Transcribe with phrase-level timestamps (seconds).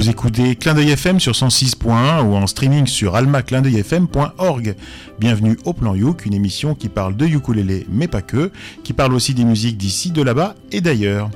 [0.00, 4.74] Vous écoutez Clin d'œil FM sur 106.1 ou en streaming sur almaclindeuilfm.org.
[5.18, 8.50] Bienvenue au Plan Youk, une émission qui parle de ukulélé mais pas que,
[8.82, 11.28] qui parle aussi des musiques d'ici, de là-bas et d'ailleurs.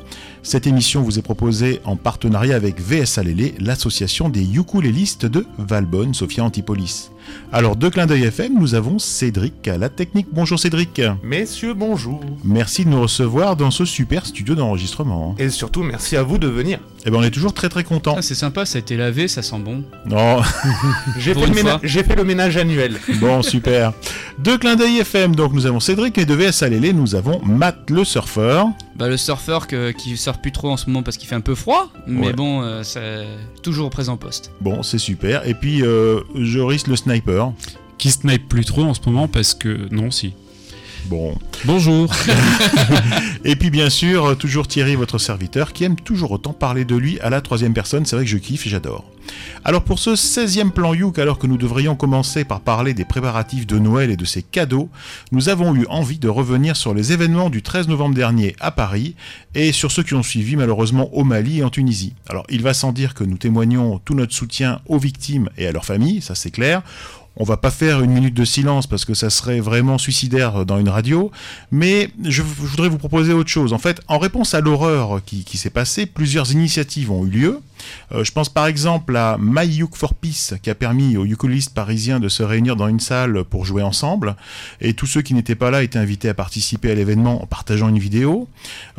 [0.42, 6.14] Cette émission vous est proposée en partenariat avec VS Alélé, l'association des ukulélistes de Valbonne,
[6.14, 7.10] Sophia Antipolis.
[7.52, 10.26] Alors, de clin d'œil FM, nous avons Cédric à la technique.
[10.32, 11.00] Bonjour Cédric.
[11.22, 12.20] Messieurs, bonjour.
[12.44, 15.34] Merci de nous recevoir dans ce super studio d'enregistrement.
[15.38, 16.78] Et surtout, merci à vous de venir.
[17.06, 18.14] Eh ben, on est toujours très très content.
[18.18, 19.84] Ah, c'est sympa, ça a été lavé, ça sent bon.
[20.06, 20.40] Non.
[21.18, 22.98] J'ai fait, le fait ménage annuel.
[23.20, 23.92] Bon, super.
[24.38, 27.90] De clin d'œil FM, donc nous avons Cédric et de VS Alélé, nous avons Matt
[27.90, 28.68] le surfeur.
[28.96, 31.40] Bah, le surfeur que- qui surfe plus trop en ce moment parce qu'il fait un
[31.40, 32.32] peu froid, mais Ouais.
[32.32, 33.26] bon, euh, c'est
[33.62, 34.52] toujours présent poste.
[34.60, 35.46] Bon, c'est super.
[35.46, 37.13] Et puis euh, Joris le sniper.
[37.98, 40.34] Qui snipe plus trop en ce moment parce que non si.
[41.06, 41.36] Bon.
[41.66, 42.10] Bonjour.
[43.44, 47.20] Et puis bien sûr, toujours Thierry, votre serviteur, qui aime toujours autant parler de lui
[47.20, 48.06] à la troisième personne.
[48.06, 49.04] C'est vrai que je kiffe et j'adore.
[49.64, 53.66] Alors pour ce 16e plan Youk, alors que nous devrions commencer par parler des préparatifs
[53.66, 54.88] de Noël et de ses cadeaux,
[55.32, 59.14] nous avons eu envie de revenir sur les événements du 13 novembre dernier à Paris
[59.54, 62.14] et sur ceux qui ont suivi malheureusement au Mali et en Tunisie.
[62.28, 65.72] Alors il va sans dire que nous témoignons tout notre soutien aux victimes et à
[65.72, 66.82] leurs familles, ça c'est clair.
[67.36, 70.78] On va pas faire une minute de silence parce que ça serait vraiment suicidaire dans
[70.78, 71.32] une radio,
[71.72, 73.72] mais je, voudrais vous proposer autre chose.
[73.72, 77.60] En fait, en réponse à l'horreur qui s'est passée, plusieurs initiatives ont eu lieu.
[78.12, 81.74] Euh, je pense par exemple à My Uke for Peace qui a permis aux ukulélistes
[81.74, 84.36] parisiens de se réunir dans une salle pour jouer ensemble.
[84.80, 87.88] Et tous ceux qui n'étaient pas là étaient invités à participer à l'événement en partageant
[87.88, 88.48] une vidéo.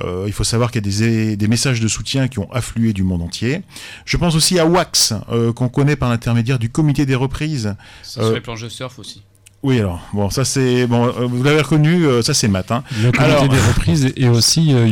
[0.03, 2.93] Euh, il faut savoir qu'il y a des, des messages de soutien qui ont afflué
[2.93, 3.61] du monde entier.
[4.05, 7.67] Je pense aussi à Wax, euh, qu'on connaît par l'intermédiaire du comité des reprises.
[7.67, 9.23] Euh, sur les planches de surf aussi.
[9.63, 10.85] Oui, alors, bon, ça c'est.
[10.85, 12.71] Bon, euh, vous l'avez reconnu, euh, ça c'est Matt.
[12.71, 12.83] Hein.
[13.01, 14.85] Le comité Alors- des reprises et aussi euh.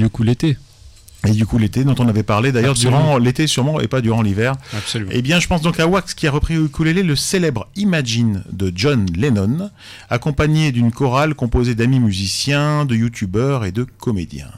[1.26, 4.22] Et du coup, l'été, dont on avait parlé d'ailleurs durant l'été sûrement et pas durant
[4.22, 4.56] l'hiver.
[4.76, 5.12] Absolument.
[5.14, 8.44] Eh bien, je pense donc à Wax qui a repris au ukulélé le célèbre Imagine
[8.52, 9.70] de John Lennon,
[10.10, 14.52] accompagné d'une chorale composée d'amis musiciens, de youtubeurs et de comédiens.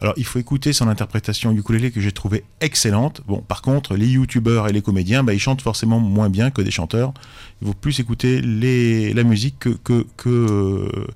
[0.00, 3.22] Alors, il faut écouter son interprétation ukulélé que j'ai trouvé excellente.
[3.26, 6.60] Bon, par contre, les youtubeurs et les comédiens, bah, ils chantent forcément moins bien que
[6.60, 7.14] des chanteurs.
[7.62, 11.06] Il vaut plus écouter les, la musique que, que, que,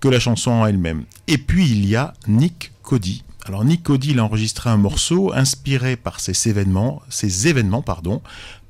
[0.00, 1.04] que la chanson en elle-même.
[1.28, 3.22] Et puis, il y a Nick Cody.
[3.48, 8.20] Alors, Nick Cody, il a enregistré un morceau inspiré par ces événements, ces événements, pardon.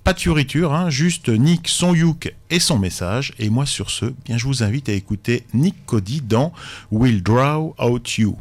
[0.05, 3.35] Pas de fioriture, hein, juste Nick, son youk et son message.
[3.41, 6.53] Et moi, sur ce, bien, je vous invite à écouter Nick Cody dans
[6.93, 8.37] Will Draw Out You.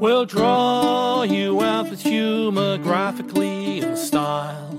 [0.00, 2.78] We'll draw you out with humor
[3.96, 4.73] style.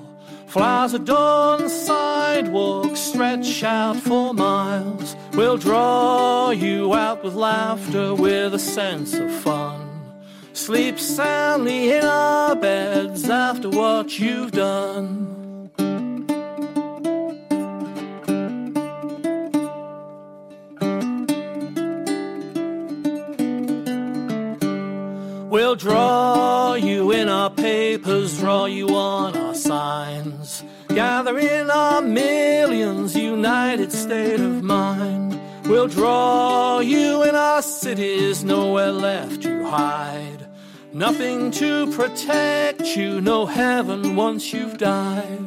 [0.56, 5.14] Flowers adorn sidewalks, stretch out for miles.
[5.34, 10.16] We'll draw you out with laughter, with a sense of fun.
[10.54, 15.72] Sleep soundly in our beds after what you've done.
[25.50, 29.45] We'll draw you in our papers, draw you on
[29.76, 30.64] our signs.
[30.88, 35.40] Gather in our millions, united state of mind.
[35.66, 40.48] We'll draw you in our cities, nowhere left to hide.
[40.94, 45.46] Nothing to protect you, no heaven once you've died.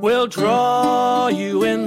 [0.00, 0.81] We'll draw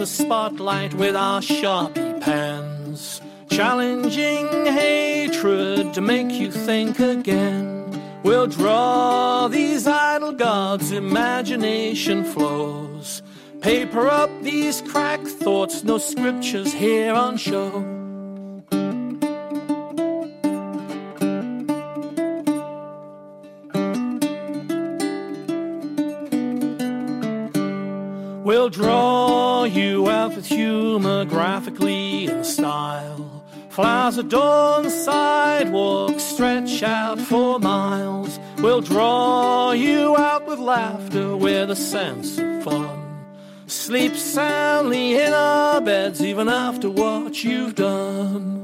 [0.06, 8.00] the spotlight with our Sharpie pens, challenging hatred to make you think again.
[8.22, 13.24] We'll draw these idle gods, imagination flows.
[13.62, 17.72] Paper up these cracked thoughts, no scriptures here on show.
[28.44, 29.25] We'll draw
[29.66, 33.44] you out with humor graphically and style.
[33.70, 38.40] Flowers adorn sidewalks, stretch out for miles.
[38.60, 43.26] We'll draw you out with laughter, with a sense of fun.
[43.68, 48.55] Sleep soundly in our beds, even after what you've done.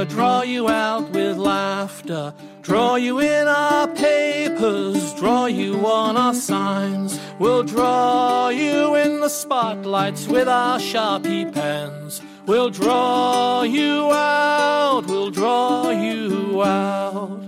[0.00, 2.32] We'll draw you out with laughter,
[2.62, 7.20] Draw you in our papers, draw you on our signs.
[7.38, 12.22] We'll draw you in the spotlights with our Sharpie pens.
[12.46, 17.42] We'll draw you out, we'll draw you out.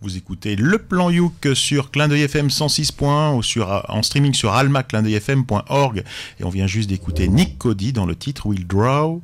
[0.00, 4.34] Vous écoutez le plan Youk sur Clin d'œil FM 106 points ou sur, en streaming
[4.34, 6.04] sur almaclindeuilfm.org
[6.38, 9.20] et on vient juste d'écouter Nick Cody dans le titre Will Draw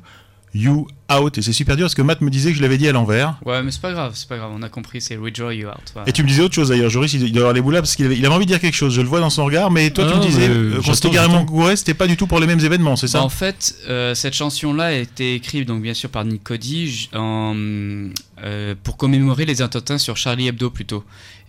[0.53, 2.87] You Out et c'est super dur parce que Matt me disait que je l'avais dit
[2.87, 5.51] à l'envers Ouais, mais c'est pas grave, c'est pas grave, on a compris, c'est Redraw
[5.51, 5.75] You Out.
[5.93, 6.09] voilà.
[6.09, 7.95] et tu me disais autre chose d'ailleurs Joris il doit avoir les boules là parce
[7.95, 9.69] qu'il avait, il avait envie de dire quelque chose je le vois dans son regard
[9.69, 12.17] mais toi tu Ah, me disais euh, quand j'attends, c'était carrément gouré c'était pas du
[12.17, 15.35] tout pour les mêmes événements c'est ça Bah, en fait, euh, cette chanson-là a été
[15.35, 17.53] écrite donc bien sûr par Nick Cody en,
[18.43, 21.03] euh, pour commémorer les attentats sur Charlie Hebdo plutôt.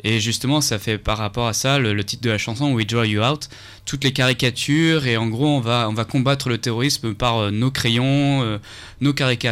[0.06, 2.86] Et justement, ça fait par rapport à ça le, le titre de la chanson We
[2.86, 3.48] Draw You Out,
[3.86, 7.50] toutes les caricatures et en gros on va on va combattre le terrorisme par euh,
[7.50, 8.58] nos crayons,
[9.00, 9.43] nos caricatures,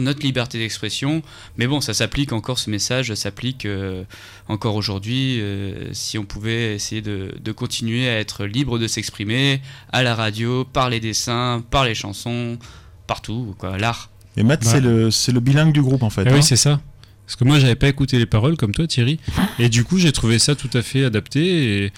[0.00, 1.22] notre liberté d'expression.
[1.56, 4.04] Mais bon, ça s'applique encore ce message s'applique euh,
[4.48, 5.40] encore aujourd'hui.
[5.40, 9.60] euh, si on pouvait essayer de, de continuer à être libre de s'exprimer
[9.92, 12.58] à la radio, par les dessins, par les chansons,
[13.06, 14.10] partout, quoi, l'art.
[14.36, 14.70] et Matt Ouais.
[14.70, 16.32] c'est le, c'est le bilingue du groupe en fait hein.
[16.34, 16.80] oui, c'est ça.
[17.26, 19.20] Parce que moi, j'avais pas écouté les paroles comme toi, Thierry.
[19.58, 21.84] Et du coup, j'ai trouvé ça tout à fait adapté.
[21.84, 21.92] Et,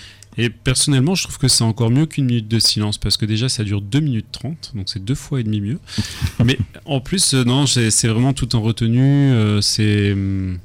[0.45, 2.99] et personnellement, je trouve que c'est encore mieux qu'une minute de silence.
[2.99, 4.73] Parce que déjà, ça dure 2 minutes 30.
[4.75, 5.79] Donc, c'est deux fois et demi mieux.
[6.45, 9.33] Mais en plus, euh, non, c'est vraiment tout en retenue.
[9.33, 10.13] euh, c'est.
[10.13, 10.59] hum,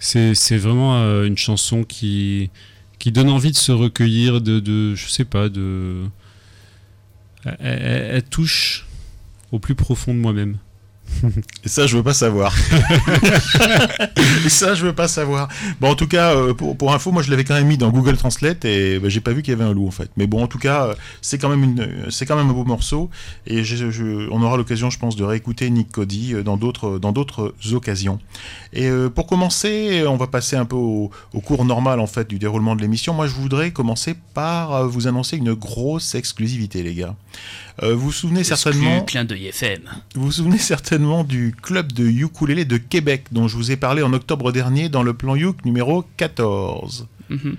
[0.00, 2.50] C'est c'est vraiment euh, une chanson qui,
[3.00, 6.04] qui donne envie de se recueillir, de, de je sais pas, de.
[7.44, 8.86] Elle, elle- elle touche
[9.52, 10.58] au plus profond de moi-même.
[11.64, 12.54] Et ça, je veux pas savoir.
[14.44, 15.48] et ça, je veux pas savoir.
[15.80, 17.90] Bon, en tout cas, euh, pour, pour info, moi, je l'avais quand même mis dans
[17.90, 20.10] Google Translate et bah, j'ai pas vu qu'il y avait un loup en fait.
[20.16, 22.52] Mais bon, en tout cas, euh, c'est quand même une, euh, c'est quand même un
[22.52, 23.10] beau morceau
[23.46, 23.62] et
[24.30, 28.18] on aura l'occasion, je pense, de réécouter Nick Cody dans d'autres, dans d'autres occasions.
[28.72, 32.38] Et pour commencer, on va passer un peu au, au cours normal en fait du
[32.38, 33.14] déroulement de l'émission.
[33.14, 37.14] Moi, je voudrais commencer par vous annoncer une grosse exclusivité, les gars.
[37.82, 39.02] Euh, vous vous souvenez certainement.
[39.02, 39.82] Clin d'œil FM.
[40.14, 44.02] Vous vous souvenez certainement du club de ukulélé de Québec dont je vous ai parlé
[44.02, 47.06] en octobre dernier dans le plan Youk numéro 14.
[47.28, 47.56] Mhm.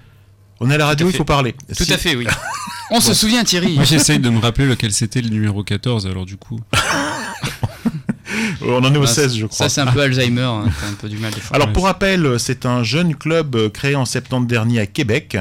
[0.59, 1.55] On est à la radio, à il faut parler.
[1.77, 2.27] Tout Si- à fait, oui.
[2.91, 3.75] On se souvient, Thierry.
[3.75, 6.59] Moi, j'essaye de me rappeler lequel c'était le numéro 14, alors du coup.
[8.61, 9.57] On en est au Ah, 16, je crois.
[9.57, 10.41] Ça, c'est un peu Alzheimer.
[10.41, 11.55] hein, un peu du mal des fois.
[11.55, 15.37] Alors pour rappel, c'est un jeune club euh, créé en septembre dernier à Québec.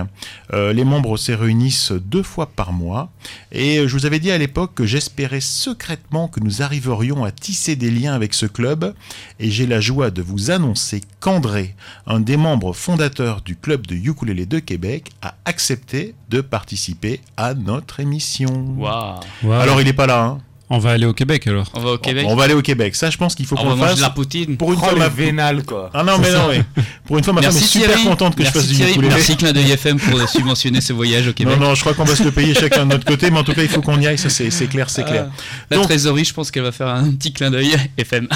[0.53, 3.11] Euh, les membres se réunissent deux fois par mois.
[3.53, 7.31] Et euh, je vous avais dit à l'époque que j'espérais secrètement que nous arriverions à
[7.31, 8.95] tisser des liens avec ce club.
[9.41, 11.75] Et j'ai la joie de vous annoncer qu'André,
[12.07, 17.55] un des membres fondateurs du club de ukulélé de Québec, a accepté de participer à
[17.55, 18.75] notre émission.
[18.77, 19.21] Waouh.
[19.43, 19.63] Voilà.
[19.63, 20.23] Alors il n'est pas là.
[20.25, 20.39] hein.
[20.71, 21.67] On va aller au Québec alors.
[21.75, 22.27] On va au Québec.
[22.29, 22.95] On va aller au Québec.
[22.95, 23.99] Ça, je pense qu'il faut On qu'on va le manger fasse.
[23.99, 24.57] de la poutine.
[24.57, 25.09] Pour une Oh, ma...
[25.09, 25.91] vénales, quoi.
[25.95, 26.63] Ah non, mais non, mais
[27.07, 28.05] pour une fois, ma femme est super Thierry.
[28.05, 28.93] contente que je Merci fasse du Thierry.
[28.93, 29.15] ukulélé.
[29.15, 31.59] Merci Clin d'œil FM pour subventionner ce voyage au Québec.
[31.59, 33.45] Non, non, je crois qu'on va se le payer chacun de notre côté, mais en
[33.45, 35.29] tout cas, il faut qu'on y aille, ça c'est c'est clair, c'est clair.
[35.31, 38.29] Ah, la Donc- trésorerie, je pense qu'elle va faire un petit clin d'œil FM.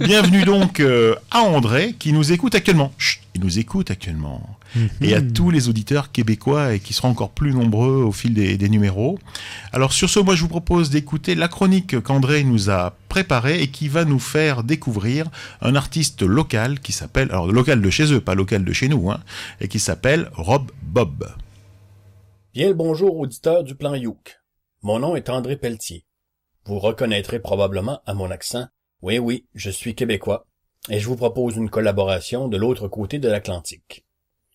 [0.00, 2.92] Bienvenue donc euh, à André qui nous écoute actuellement.
[2.98, 4.42] Chut, il nous écoute actuellement.
[5.00, 8.56] Et à tous les auditeurs québécois et qui seront encore plus nombreux au fil des,
[8.56, 9.18] des numéros.
[9.72, 13.68] Alors sur ce, moi je vous propose d'écouter la chronique qu'André nous a préparée et
[13.68, 18.20] qui va nous faire découvrir un artiste local qui s'appelle, alors local de chez eux,
[18.20, 19.20] pas local de chez nous, hein,
[19.60, 21.26] et qui s'appelle Rob Bob.
[22.54, 24.40] Bien le bonjour auditeurs du plan Youk.
[24.82, 26.04] Mon nom est André Pelletier.
[26.64, 28.66] Vous reconnaîtrez probablement à mon accent.
[29.00, 30.46] Oui, oui, je suis québécois.
[30.90, 34.04] Et je vous propose une collaboration de l'autre côté de l'Atlantique.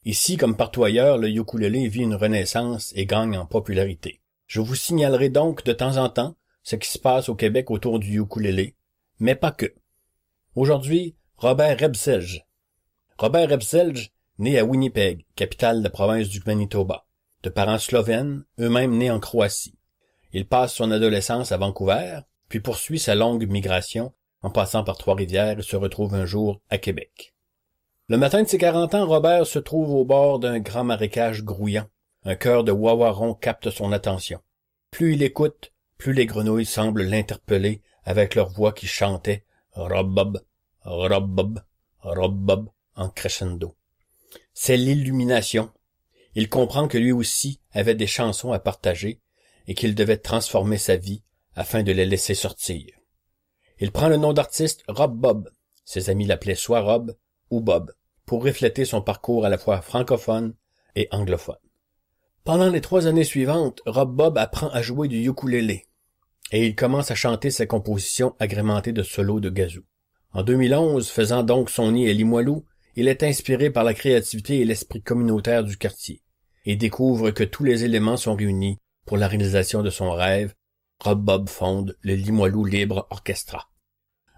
[0.05, 4.21] Ici, comme partout ailleurs, le ukulélé vit une renaissance et gagne en popularité.
[4.47, 7.99] Je vous signalerai donc de temps en temps ce qui se passe au Québec autour
[7.99, 8.75] du ukulélé,
[9.19, 9.73] mais pas que.
[10.55, 12.45] Aujourd'hui, Robert Rebselge.
[13.17, 17.05] Robert Rebselge, né à Winnipeg, capitale de la province du Manitoba
[17.43, 19.77] de parents slovènes, eux-mêmes nés en Croatie.
[20.31, 25.59] Il passe son adolescence à Vancouver, puis poursuit sa longue migration en passant par Trois-Rivières
[25.59, 27.32] et se retrouve un jour à Québec.
[28.09, 31.87] Le matin de ses 40 ans, Robert se trouve au bord d'un grand marécage grouillant.
[32.25, 34.41] Un cœur de wawaron capte son attention.
[34.91, 40.41] Plus il écoute, plus les grenouilles semblent l'interpeller avec leur voix qui chantait Rob-bob,
[40.81, 41.61] Rob-bob,
[41.99, 43.75] Rob-bob en crescendo.
[44.53, 45.71] C'est l'illumination,
[46.35, 49.21] il comprend que lui aussi avait des chansons à partager
[49.67, 51.23] et qu'il devait transformer sa vie
[51.55, 52.85] afin de les laisser sortir.
[53.79, 55.49] Il prend le nom d'artiste Rob Bob,
[55.85, 57.15] ses amis l'appelaient soit Rob
[57.61, 57.91] Bob,
[58.25, 60.53] pour refléter son parcours à la fois francophone
[60.95, 61.55] et anglophone.
[62.43, 65.87] Pendant les trois années suivantes, Rob Bob apprend à jouer du ukulélé
[66.53, 69.83] et il commence à chanter ses compositions agrémentées de solos de gazou.
[70.33, 72.63] En 2011, faisant donc son nid à Limoilou,
[72.95, 76.21] il est inspiré par la créativité et l'esprit communautaire du quartier,
[76.65, 80.53] et découvre que tous les éléments sont réunis pour la réalisation de son rêve.
[80.99, 83.69] Rob Bob fonde le Limoilou Libre Orchestra.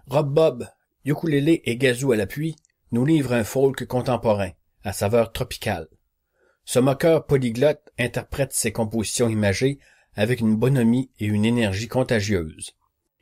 [0.06, 0.66] Rob Bob,
[1.04, 2.56] ukulélé et gazou à l'appui,
[2.92, 4.50] nous livre un folk contemporain,
[4.84, 5.88] à saveur tropicale.
[6.64, 9.78] Ce moqueur polyglotte interprète ses compositions imagées
[10.14, 12.72] avec une bonhomie et une énergie contagieuse.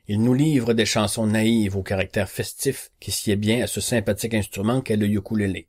[0.07, 4.35] Il nous livre des chansons naïves au caractère festif qui sied bien à ce sympathique
[4.35, 5.67] instrument qu'est le ukulélé.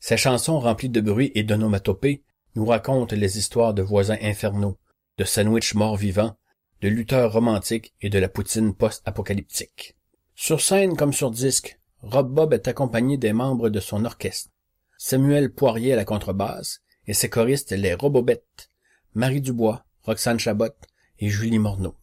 [0.00, 2.22] Ces chansons remplies de bruit et d'onomatopées
[2.54, 4.78] nous racontent les histoires de voisins infernaux,
[5.16, 6.36] de sandwichs morts-vivants,
[6.80, 9.96] de lutteurs romantiques et de la poutine post-apocalyptique.
[10.34, 14.50] Sur scène comme sur disque, Rob Bob est accompagné des membres de son orchestre.
[14.96, 18.70] Samuel Poirier à la contrebasse et ses choristes les Robobettes,
[19.14, 20.74] Marie Dubois, Roxane Chabot
[21.18, 21.94] et Julie Morneau.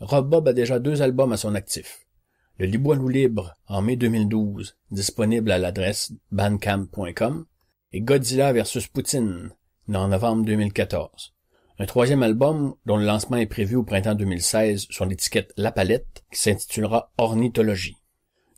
[0.00, 2.06] Rob Bob a déjà deux albums à son actif.
[2.58, 7.46] Le Liboilou Libre en mai 2012, disponible à l'adresse bandcamp.com,
[7.92, 9.50] et Godzilla vs Poutine
[9.94, 11.34] en novembre 2014.
[11.78, 16.24] Un troisième album dont le lancement est prévu au printemps 2016 sur l'étiquette La Palette
[16.32, 17.96] qui s'intitulera Ornithologie.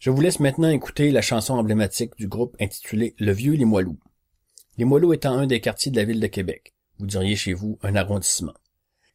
[0.01, 3.99] Je vous laisse maintenant écouter la chanson emblématique du groupe intitulée Le Vieux Limoilou.
[4.79, 7.95] Limoilou étant un des quartiers de la ville de Québec, vous diriez chez vous un
[7.95, 8.55] arrondissement.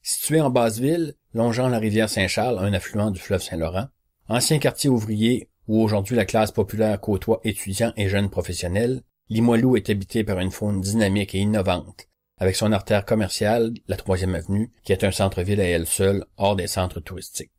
[0.04, 3.88] Situé en basse ville, longeant la rivière Saint-Charles, un affluent du fleuve Saint-Laurent,
[4.30, 9.90] ancien quartier ouvrier où aujourd'hui la classe populaire côtoie étudiants et jeunes professionnels, Limoilou est
[9.90, 14.92] habité par une faune dynamique et innovante, avec son artère commerciale, la troisième avenue, qui
[14.92, 17.54] est un centre-ville à elle seule, hors des centres touristiques.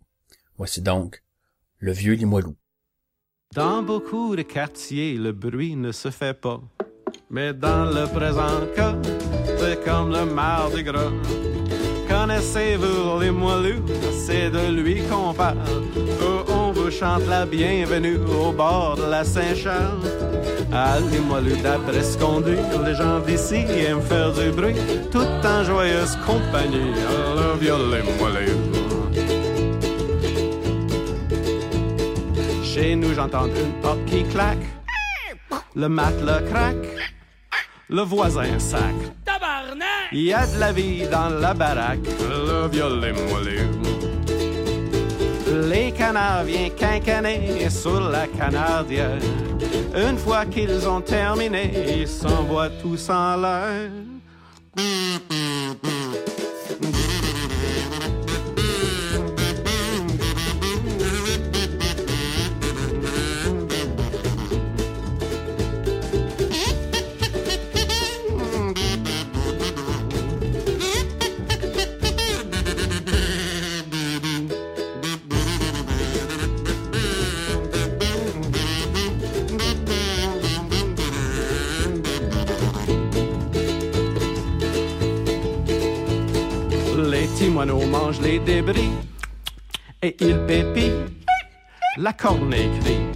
[0.59, 1.25] Voici donc
[1.78, 2.54] le vieux Limoilou.
[3.55, 6.61] Dans beaucoup de quartiers, le bruit ne se fait pas.
[7.31, 8.95] Mais dans le présent cas,
[9.59, 11.12] c'est comme le mardi gras.
[12.09, 13.83] Connaissez-vous les moelleux?
[14.12, 15.57] C'est de lui qu'on parle.
[16.23, 20.03] Oh, on vous chante la bienvenue au bord de la Saint-Charles.
[21.11, 24.76] Les moelleux d'après ce qu'on dit, les gens d'ici aiment faire du bruit,
[25.11, 26.93] tout en joyeuse compagnie.
[26.99, 28.75] I love.
[32.76, 34.66] Chez nous, j'entends une porte qui claque.
[35.75, 36.87] Le matelas craque.
[37.88, 39.14] Le voisin sacre.
[39.25, 40.11] Tabarnak!
[40.12, 42.06] Il y a de la vie dans la baraque.
[42.28, 43.71] Le violet moelleux.
[45.71, 49.23] Les canards viennent quincaner sur la canardière.
[49.97, 53.90] Une fois qu'ils ont terminé, ils s'envoient tous en l'air.
[88.22, 88.92] Les débris
[90.02, 91.06] et ils pépient.
[91.98, 93.06] La cornée crie.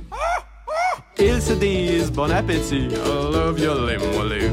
[1.19, 2.89] Ils se disent bon appétit.
[2.89, 4.51] I love you, les.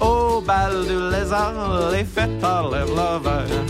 [0.00, 2.06] Au bal du lézard, les
[2.94, 3.64] leur verre.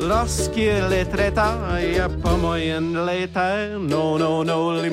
[0.00, 3.78] Lorsqu'il est très tard, y a pas moyen de les taire.
[3.78, 4.90] Non, non, non, les.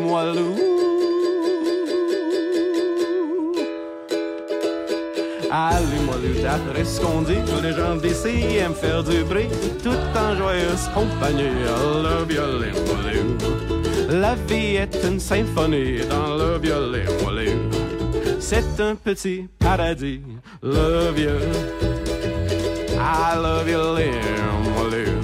[5.60, 9.48] Allez-moi le ce qu'on dit, tous les gens d'ici aiment faire du bruit,
[9.84, 11.50] tout en joyeuse compagnie.
[12.60, 14.22] Les moelleux.
[14.22, 16.60] La vie est une symphonie dans le
[17.24, 17.58] moelleux.
[18.40, 20.22] C'est un petit paradis,
[20.62, 21.40] le vieux.
[23.00, 25.17] I love you, les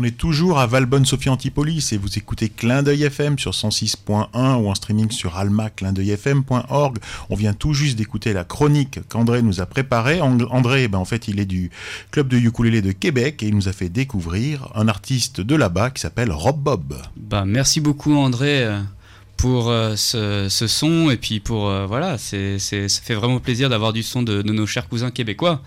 [0.00, 4.70] on est toujours à Valbonne-Sophie Antipolis et vous écoutez Clin d'œil FM sur 106.1 ou
[4.70, 6.96] en streaming sur alma-clindeuilfm.org.
[7.28, 10.22] On vient tout juste d'écouter la chronique qu'André nous a préparée.
[10.22, 11.70] And- André, ben, en fait, il est du
[12.12, 15.90] club de ukulélé de Québec et il nous a fait découvrir un artiste de là-bas
[15.90, 16.94] qui s'appelle Rob Bob.
[17.18, 18.80] Bah, merci beaucoup André euh,
[19.36, 23.92] pour euh, ce, son et puis pour euh, voilà, c'est, ça fait vraiment plaisir d'avoir
[23.92, 25.60] du son de, nos chers cousins québécois.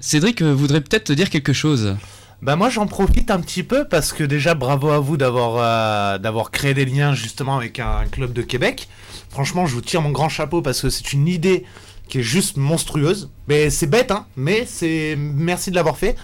[0.00, 1.96] Cédric voudrait peut-être te dire quelque chose.
[2.42, 6.18] Bah moi j'en profite un petit peu parce que déjà bravo à vous d'avoir euh,
[6.18, 8.88] d'avoir créé des liens justement avec un, club de Québec.
[9.30, 11.64] Franchement je vous tire mon grand chapeau parce que c'est une idée
[12.08, 13.30] qui est juste monstrueuse.
[13.48, 16.16] Mais c'est bête hein, mais c'est merci de l'avoir fait.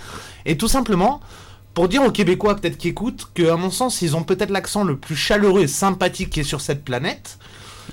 [0.45, 1.21] Et tout simplement
[1.73, 4.85] pour dire aux Québécois peut-être qui écoutent que à mon sens ils ont peut-être l'accent
[4.85, 7.38] le plus chaleureux et sympathique qui est sur cette planète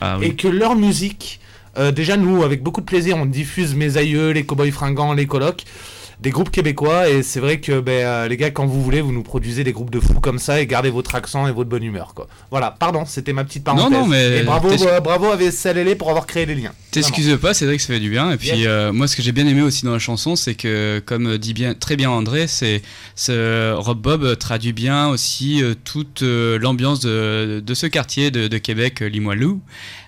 [0.01, 0.27] Ah oui.
[0.27, 1.39] et que leur musique,
[1.77, 5.25] euh, déjà nous, avec beaucoup de plaisir, on diffuse Mes Aïeux, Les Cowboys Fringants, Les
[5.25, 5.63] Colocs.
[6.19, 7.09] Des groupes québécois.
[7.09, 9.71] Et c'est vrai que ben, euh, les gars, quand vous voulez, vous nous produisez des
[9.71, 12.13] groupes de fous comme ça et gardez votre accent et votre bonne humeur.
[12.13, 12.27] Quoi.
[12.51, 13.91] Voilà, pardon, c'était ma petite parenthèse.
[13.91, 16.71] non, mais et bravo, euh, bravo à VSLL pour avoir créé les liens.
[16.91, 18.31] T'excuses pas, c'est vrai que ça fait du bien.
[18.31, 18.65] Et puis Yes.
[18.67, 21.53] euh, moi, ce que j'ai bien aimé aussi dans la chanson, c'est que, comme dit
[21.53, 22.81] bien, très bien André, c'est
[23.15, 29.01] ce Rob Bob traduit bien aussi toute l'ambiance de, de ce quartier de, de Québec,
[29.01, 29.61] Limoilou,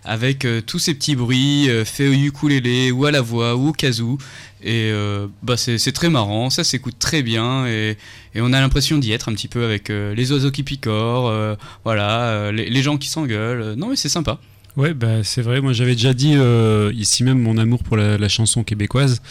[0.04, 3.70] avec euh, tous ces petits bruits euh, faits au ukulélé ou à la voix ou
[3.70, 4.18] au kazoo.
[4.64, 7.98] Et euh, bah c'est très marrant, ça s'écoute très bien et,
[8.36, 11.58] et on a l'impression d'y être un petit peu avec euh, les oiseaux qui picorent,
[11.84, 13.74] voilà, les, gens qui s'engueulent.
[13.76, 14.40] Non mais c'est sympa.
[14.78, 15.62] Ouais, bah, c'est vrai.
[15.62, 16.36] Moi, j'avais déjà dit
[16.94, 19.22] ici même mon amour pour la, chanson québécoise.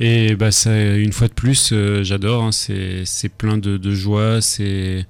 [0.00, 2.42] Et bah, ça, une fois de plus, j'adore.
[2.42, 2.50] hein.
[2.52, 4.40] C'est plein de joie.
[4.40, 5.06] C'est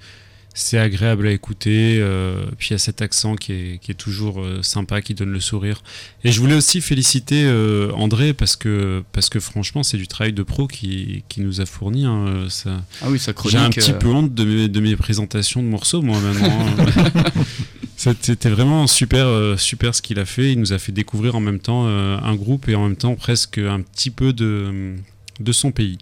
[0.57, 1.99] c'est agréable à écouter.
[1.99, 5.13] euh, puis il y a cet accent qui est, qui est toujours euh, sympa, qui
[5.15, 5.83] donne le sourire.
[6.23, 10.33] Et je voulais aussi féliciter euh, André parce que, parce que franchement, c'est du travail
[10.33, 12.07] de pro qui, qui nous a fourni.
[12.07, 12.83] hein, ça.
[13.03, 13.33] Ah oui, ça.
[13.47, 16.67] J'ai un petit peu honte de mes, de mes présentations de morceaux, moi, maintenant.
[16.79, 17.25] hein.
[17.97, 20.53] C'était vraiment super, super ce qu'il a fait.
[20.53, 23.59] Il nous a fait découvrir en même temps un groupe et en même temps presque
[23.59, 24.95] un petit peu de,
[25.41, 25.99] de son pays.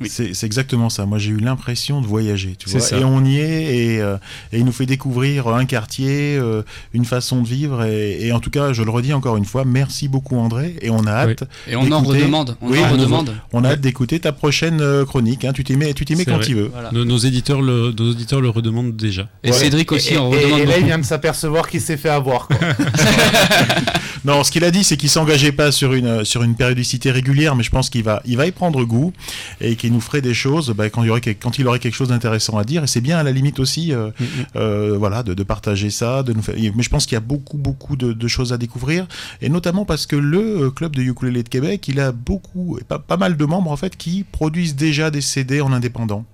[0.00, 0.08] Oui.
[0.08, 1.04] C'est exactement ça.
[1.06, 2.86] Moi, j'ai eu l'impression de voyager, tu C'est vois.
[2.86, 2.98] ça.
[2.98, 4.16] Et on y est, et, euh,
[4.52, 6.62] et il nous fait découvrir un quartier, euh,
[6.94, 7.84] une façon de vivre.
[7.84, 10.76] Et, et en tout cas, je le redis encore une fois, merci beaucoup André.
[10.80, 12.56] Et on a hâte, Et on en d'écouter- redemande.
[12.62, 13.34] On Oui, en redemande.
[13.52, 15.44] on a hâte d'écouter ta prochaine euh, chronique.
[15.44, 15.52] Hein.
[15.52, 16.46] Tu t'y mets, tu t'y mets quand vrai.
[16.46, 16.70] tu veux.
[16.72, 16.90] Voilà.
[16.92, 19.28] Nos, nos éditeurs le, nos auditeurs le redemandent déjà.
[19.44, 19.56] Et Ouais.
[19.56, 22.08] Cédric aussi et, en et- redemande et là, il vient de s'apercevoir qu'il s'est fait
[22.08, 22.46] avoir.
[22.48, 22.56] Quoi.
[24.24, 27.56] Non, ce qu'il a dit, c'est qu'il s'engageait pas sur une sur une périodicité régulière,
[27.56, 29.14] mais je pense qu'il va il va y prendre goût
[29.62, 31.78] et qu'il nous ferait des choses bah, quand il y aurait quel- quand il aurait
[31.78, 32.84] quelque chose d'intéressant à dire.
[32.84, 34.10] Et c'est bien à la limite aussi, euh,
[34.56, 36.54] euh, voilà, de, de partager ça, de nous faire.
[36.74, 39.06] Mais je pense qu'il y a beaucoup beaucoup de, de choses à découvrir,
[39.40, 42.98] et notamment parce que le euh, club de ukulélé de Québec, il a beaucoup, pas,
[42.98, 46.24] pas mal de membres en fait qui produisent déjà des CD en indépendant.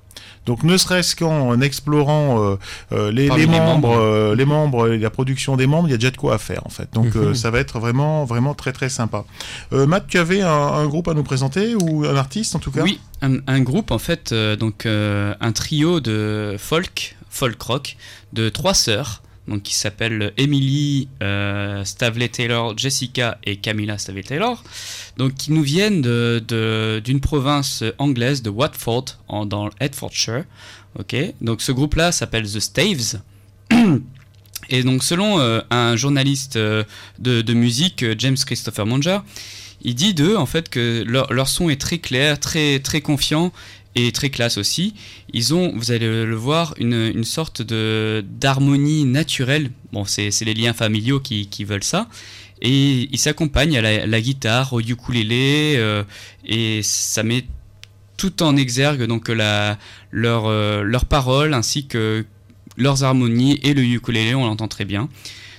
[0.46, 2.56] Donc ne serait-ce qu'en explorant euh,
[2.92, 3.98] euh, les, Parmi les les membres, membres.
[4.00, 6.38] euh, les membres et la production des membres, il y a déjà de quoi à
[6.38, 6.88] faire en fait.
[6.94, 7.34] Donc Mhm.
[7.34, 9.24] ça va être vraiment vraiment très très sympa.
[9.72, 12.82] Matt, tu avais un, un groupe à nous présenter ou un artiste en tout cas?
[12.82, 17.96] Oui, un, un groupe en fait, donc un trio de folk, folk rock,
[18.32, 24.62] de trois sœurs, donc qui s'appellent Emily euh, Stavley Taylor, Jessica et Camilla Stavley Taylor,
[25.16, 30.44] donc qui nous viennent de- de- d'une province anglaise de Watford, en, dans Hertfordshire.
[30.98, 33.20] Ok, donc ce groupe-là s'appelle The Staves.
[34.68, 36.82] Et donc selon euh, un journaliste euh,
[37.18, 39.18] de, de musique, euh, James Christopher Monger,
[39.82, 43.52] il dit d'eux en fait que leur, leur son est très clair, très très confiant
[43.96, 44.94] et très classe aussi.
[45.32, 49.70] Ils ont, vous allez le voir, une, une sorte de d'harmonie naturelle.
[49.92, 52.06] Bon, c'est les liens familiaux qui, qui veulent ça.
[52.62, 56.04] Et ils s'accompagnent à la, guitare, au ukulélé, euh,
[56.46, 57.44] et ça met
[58.16, 59.76] tout en exergue donc la,
[60.10, 62.24] leur, euh, leurs paroles ainsi que
[62.78, 65.08] leurs harmonies et le ukulélé, on l'entend très bien.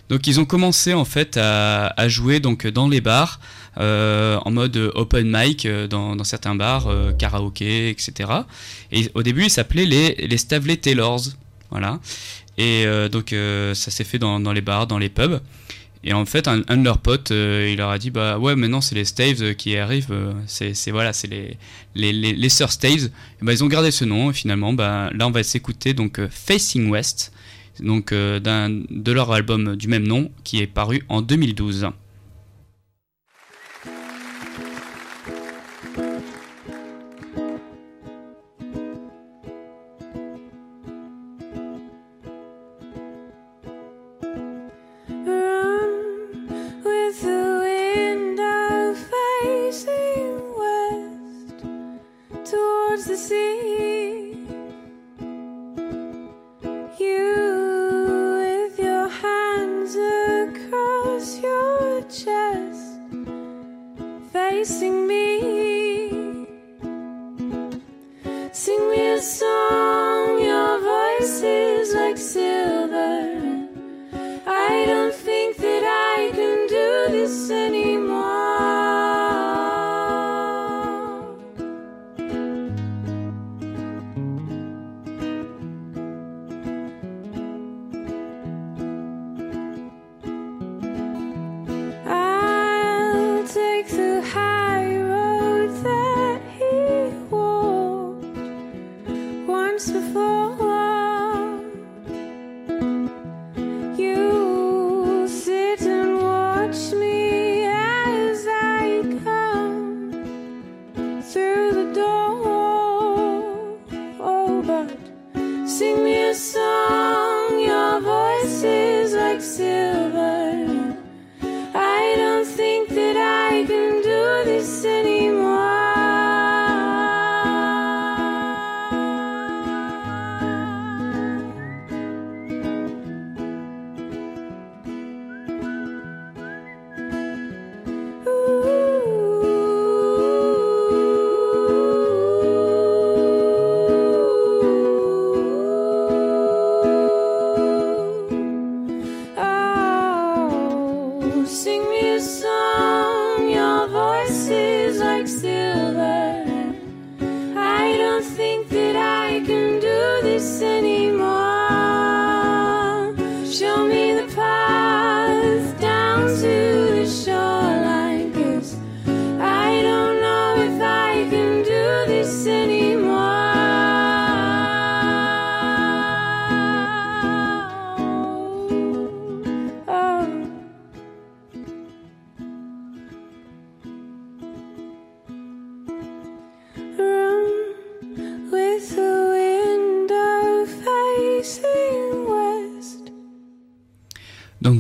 [0.10, 3.40] Donc ils ont commencé en fait à, à jouer donc dans les bars
[3.78, 8.32] en mode open mic euh, dans, certains bars, euh, karaoké, etc.
[8.92, 11.22] Et au début ils s'appelaient les, les Stavley Taylors,
[11.70, 12.00] voilà.
[12.58, 15.40] Et euh, donc euh, ça s'est fait dans, les bars, dans les pubs.
[16.04, 18.56] Et en fait, un, un de leurs potes, euh, il leur a dit bah ouais,
[18.56, 21.58] maintenant c'est les Staves euh, qui arrivent, euh, c'est voilà, c'est les
[21.96, 23.06] les, les, les sœurs Staves.
[23.06, 23.10] Et
[23.42, 26.28] bah, ils ont gardé ce nom et finalement, bah là on va s'écouter donc euh,
[26.32, 27.34] Facing West,
[27.80, 31.90] donc euh, de leur album du même nom qui est paru en 2012.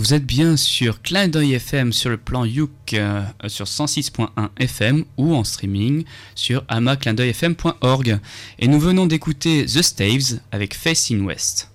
[0.07, 5.03] Vous êtes bien sur Clin d'œil FM sur le plan Youk euh, sur 106.1 FM
[5.17, 8.17] ou en streaming sur amaclindeuilfm.org.
[8.59, 11.71] Et nous venons d'écouter The Staves avec Facing West.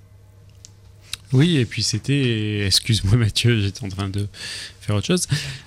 [1.35, 2.64] Oui, et puis c'était.
[2.64, 4.27] Excuse-moi Mathieu, j'étais en train de
[4.81, 5.27] faire autre chose.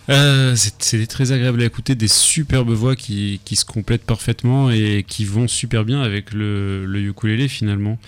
[0.10, 5.06] Euh, C'était très agréable à écouter, des superbes voix qui, qui se complètent parfaitement et
[5.08, 8.00] qui vont super bien avec le, le ukulélé finalement.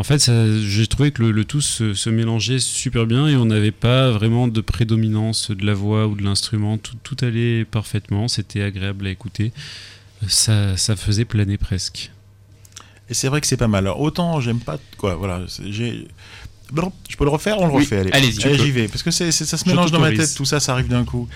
[0.00, 0.30] En fait,
[0.62, 4.10] j'ai trouvé que le, le tout se, se mélangeait super bien et on n'avait pas
[4.10, 6.78] vraiment de prédominance de la voix ou de l'instrument.
[6.78, 9.52] Tout, tout allait parfaitement, c'était agréable à écouter.
[10.26, 12.12] Ça, ça faisait planer presque.
[13.10, 13.84] Et c'est vrai que c'est pas mal.
[13.88, 16.08] Alors, autant j'aime pas quoi, voilà, j'ai
[17.10, 17.98] je peux le refaire, on le Oui, refait.
[17.98, 18.54] Allez, Allez, peux.
[18.54, 21.04] j'y vais parce que ça se mélange dans ma tête, tout ça, ça arrive d'un
[21.04, 21.28] coup.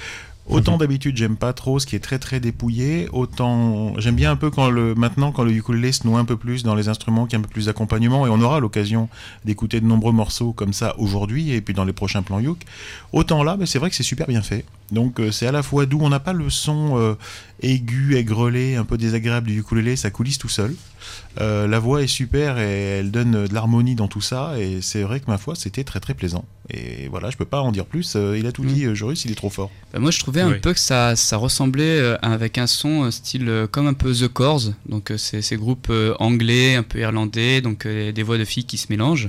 [0.46, 3.08] Autant d'habitude, j'aime pas trop ce qui est très très dépouillé.
[3.12, 6.36] Autant j'aime bien un peu quand le maintenant quand le ukulélé se noie un peu
[6.36, 9.08] plus dans les instruments, qu'il a un peu plus d'accompagnement et on aura l'occasion
[9.44, 12.60] d'écouter de nombreux morceaux comme ça aujourd'hui et puis dans les prochains plans Youk.
[13.12, 14.66] Autant là, mais c'est vrai que c'est super bien fait.
[14.92, 17.14] Donc euh, c'est à la fois doux, on n'a pas le son euh,
[17.62, 20.74] aigu, aigrelé, un peu désagréable du ukulélé, ça coulisse tout seul.
[21.40, 25.02] Euh, la voix est super et elle donne de l'harmonie dans tout ça et c'est
[25.02, 26.44] vrai que ma foi c'était très très plaisant.
[26.70, 28.14] Et voilà, je peux pas en dire plus.
[28.16, 28.66] euh, il a tout Mm.
[28.72, 29.70] dit, euh, Joris, il est trop fort.
[29.92, 33.10] Bah, moi je trouvais un peu que ça, ça ressemblait euh, avec un son euh,
[33.10, 36.82] style euh, comme un peu The Corrs, donc euh, c'est ces groupes euh, anglais, un
[36.82, 39.28] peu irlandais, donc euh, des voix de filles qui se mélangent.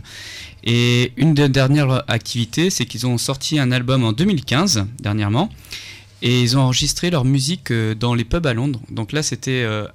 [0.65, 5.49] Et une des dernières activités, c'est qu'ils ont sorti un album en 2015, dernièrement,
[6.23, 8.81] et ils ont enregistré leur musique euh, dans les pubs à Londres.
[8.89, 9.63] Donc là c'était...
[9.63, 9.87] euh,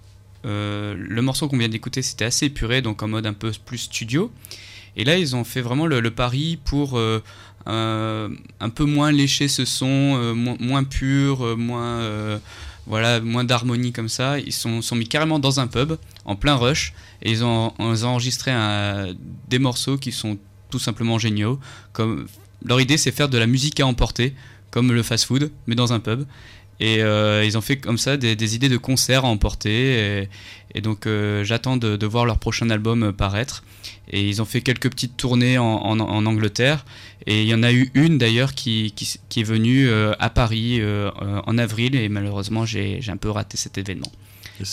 [0.46, 3.78] euh, le morceau qu'on vient d'écouter, c'était assez épuré, donc en mode un peu plus
[3.78, 4.30] studio.
[4.96, 6.98] Et là, ils ont fait vraiment le, pari pour
[7.66, 8.30] un
[8.74, 12.40] peu moins lécher ce son, moins, pur, moins,
[12.87, 14.38] voilà, moins d'harmonie comme ça.
[14.40, 15.92] Ils sont, sont mis carrément dans un pub,
[16.24, 18.52] en plein rush, et ils ont, enregistré
[19.48, 20.38] des morceaux qui sont
[20.70, 21.59] tout simplement géniaux.
[21.92, 22.26] Comme,
[22.64, 24.35] leur idée, c'est faire de la musique à emporter,
[24.70, 26.24] comme le fast-food, mais dans un pub.
[26.83, 30.20] Et euh, ils ont fait comme ça des, des idées de concerts à emporter.
[30.22, 30.28] Et,
[30.74, 33.64] et donc euh, j'attends de, de voir leur prochain album euh, paraître.
[34.11, 36.87] Et ils ont fait quelques petites tournées en, en- en Angleterre.
[37.26, 40.12] Et il y en a eu une d'ailleurs qui, qui, s- qui est venue euh,
[40.18, 40.80] à Paris
[41.46, 41.96] en avril.
[41.96, 44.11] Et malheureusement j'ai un peu raté cet événement.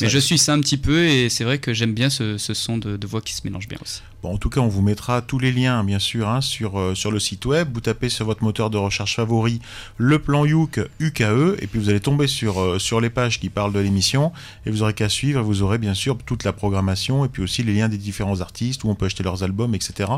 [0.01, 2.53] Mais je suis ça un petit peu et c'est vrai que j'aime bien ce, ce
[2.53, 4.01] son de, de voix qui se mélange bien aussi.
[4.23, 6.95] Bon, en tout cas, on vous mettra tous les liens, bien sûr, hein, sur, euh,
[6.95, 7.69] sur le site web.
[7.71, 9.59] Vous tapez sur votre moteur de recherche favori
[9.97, 13.49] le plan Youk UKE, et puis vous allez tomber sur, euh, sur les pages qui
[13.49, 14.31] parlent de l'émission,
[14.65, 15.43] et vous aurez qu'à suivre.
[15.43, 18.83] Vous aurez bien sûr toute la programmation, et puis aussi les liens des différents artistes,
[18.83, 20.09] où on peut acheter leurs albums, etc.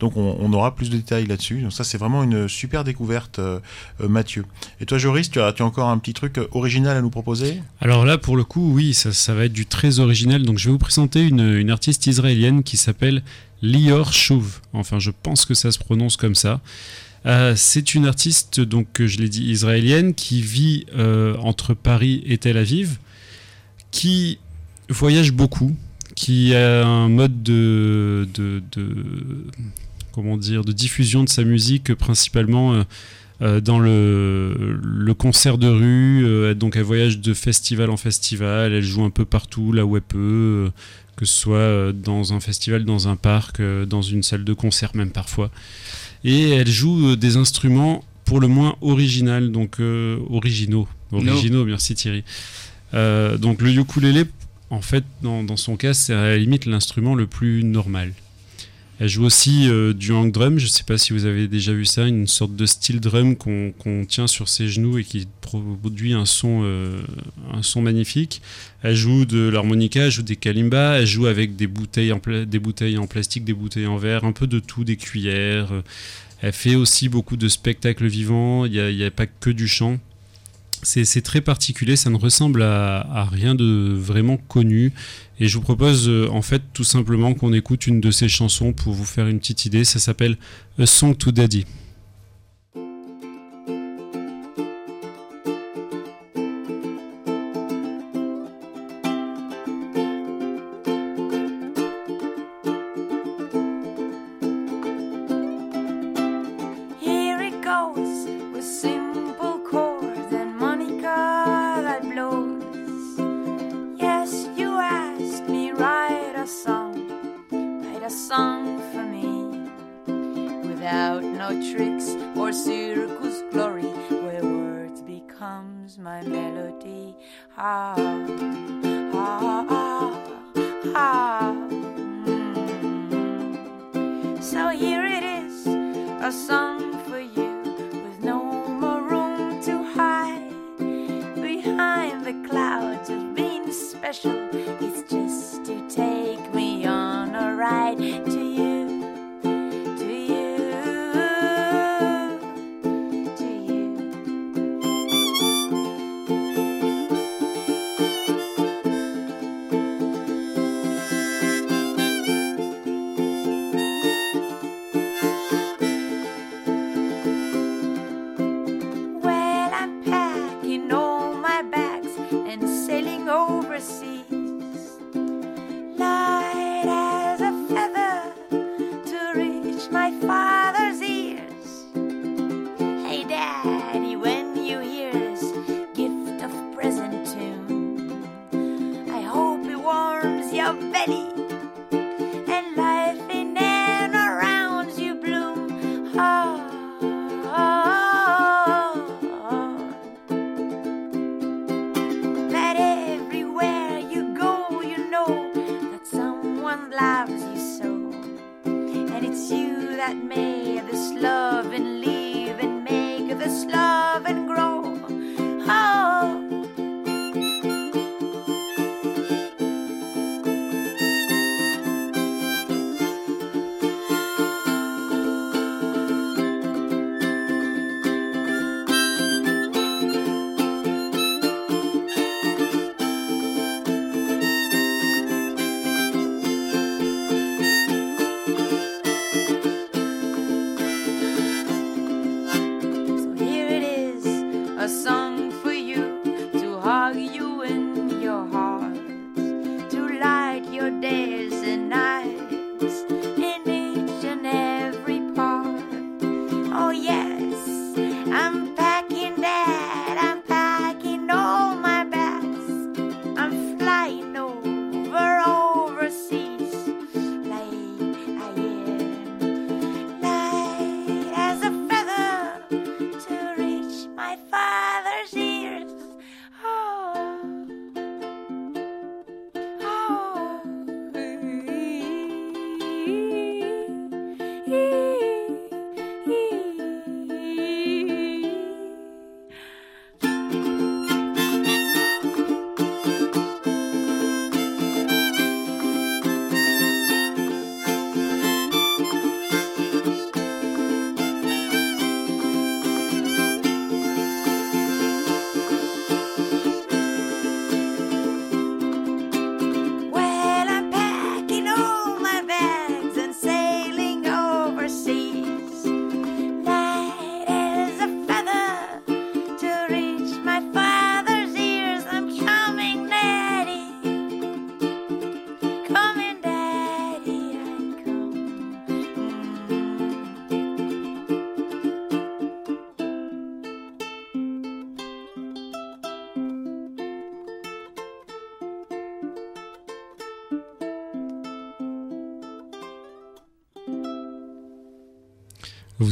[0.00, 1.60] Donc on, aura plus de détails là-dessus.
[1.60, 3.60] Donc ça, c'est vraiment une super découverte, euh,
[4.00, 4.44] Mathieu.
[4.80, 7.62] Et toi, Joris, tu as, tu encore un petit truc original à nous proposer?
[7.80, 10.42] Alors là, pour le coup, oui, ça, va être du très original.
[10.42, 13.22] Donc je vais vous présenter une artiste israélienne qui s'appelle
[13.64, 14.60] Lior Chouv.
[14.72, 16.60] Enfin, je pense que ça se prononce comme ça.
[17.26, 22.36] Euh, c'est une artiste, donc je l'ai dit, israélienne, qui vit euh, entre Paris et
[22.36, 22.98] Tel Aviv,
[23.90, 24.38] qui
[24.90, 25.74] voyage beaucoup,
[26.14, 28.62] qui a un mode de, de,
[30.12, 32.82] comment dire, de diffusion de sa musique principalement euh,
[33.40, 36.24] dans le, le concert de rue.
[36.24, 39.96] euh, donc elle voyage de festival en festival, elle joue un peu partout là où
[39.96, 40.70] elle peut, euh,
[41.16, 44.52] que ce soit euh, dans un festival, dans un parc, euh, dans une salle de
[44.52, 45.50] concert même parfois.
[46.24, 50.88] Et elle joue euh, des instruments pour le moins original, donc euh, originaux.
[51.12, 52.24] Originaux, merci Thierry.
[52.94, 54.24] Euh, donc le ukulélé,
[54.70, 58.12] en fait, dans, dans son cas, c'est à la limite l'instrument le plus normal.
[59.00, 61.72] Elle joue aussi euh, du hang drum, je ne sais pas si vous avez déjà
[61.72, 66.12] vu ça, une sorte de steel drum qu'on tient sur ses genoux et qui produit
[66.12, 67.02] un son, euh,
[67.52, 68.40] un son magnifique.
[68.82, 72.20] Elle joue de l'harmonica, elle joue des kalimbas, elle joue avec des bouteilles, en
[73.06, 75.72] plastique, des bouteilles en verre, un peu de tout, des cuillères.
[76.40, 79.98] Elle fait aussi beaucoup de spectacles vivants, il n'y a pas que du chant.
[80.84, 84.92] C'est très particulier, ça ne ressemble à, à rien de vraiment connu.
[85.40, 88.72] Et je vous propose euh, en fait tout simplement qu'on écoute une de ses chansons
[88.72, 89.84] pour vous faire une petite idée.
[89.84, 90.36] Ça s'appelle
[90.78, 91.64] A Song to Daddy.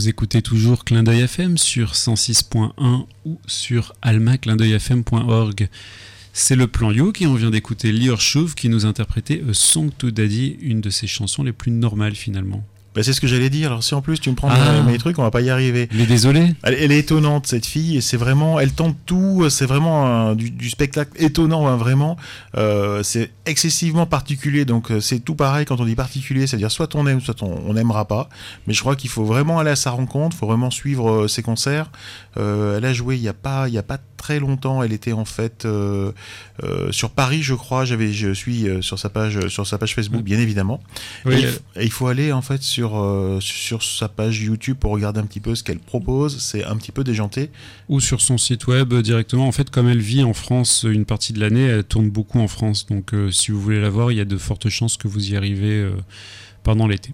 [0.02, 5.68] Vous écoutez toujours Clin d'œil FM sur 106.1 ou sur almaclindeuilfm.org.
[6.32, 9.92] C'est le plan You qui on vient d'écouter Lior Chauve qui nous interprétait A Song
[9.96, 12.64] to Daddy, une de ses chansons les plus normales finalement.
[12.94, 13.68] Bah, c'est ce que j'allais dire.
[13.70, 14.82] Alors si en plus tu me prends Ah.
[14.84, 15.88] mes, mes trucs, on va pas y arriver.
[15.92, 16.54] Il est désolé.
[16.62, 19.46] Elle, elle est étonnante cette fille et c'est vraiment, elle tente tout.
[19.48, 22.16] C'est vraiment un- du, du spectacle étonnant, hein, vraiment.
[22.56, 26.94] Euh, c'est excessivement particulier, donc euh, c'est tout pareil quand on dit particulier, c'est-à-dire soit
[26.94, 28.28] on aime, soit on n'aimera pas.
[28.66, 31.42] Mais je crois qu'il faut vraiment aller à sa rencontre, faut vraiment suivre euh, ses
[31.42, 31.90] concerts.
[32.36, 34.82] Euh, elle a joué il y a pas, il y a pas très longtemps.
[34.82, 36.12] Elle était en fait euh,
[36.62, 37.84] euh, sur Paris, je crois.
[37.84, 40.80] J'avais, je suis euh, sur sa page, sur sa page Facebook, bien évidemment.
[41.26, 42.92] Oui, et, il f- et il faut aller en fait sur
[43.40, 46.38] sur sa page YouTube pour regarder un petit peu ce qu'elle propose.
[46.38, 47.50] C'est un petit peu déjanté.
[47.88, 49.46] ou sur son site web directement.
[49.48, 52.48] En fait, comme elle vit en France une partie de l'année, elle tourne beaucoup en
[52.48, 52.86] France.
[52.86, 55.36] Donc, si vous voulez la voir, il y a de fortes chances que vous y
[55.36, 55.90] arrivez
[56.62, 57.10] pendant l'été.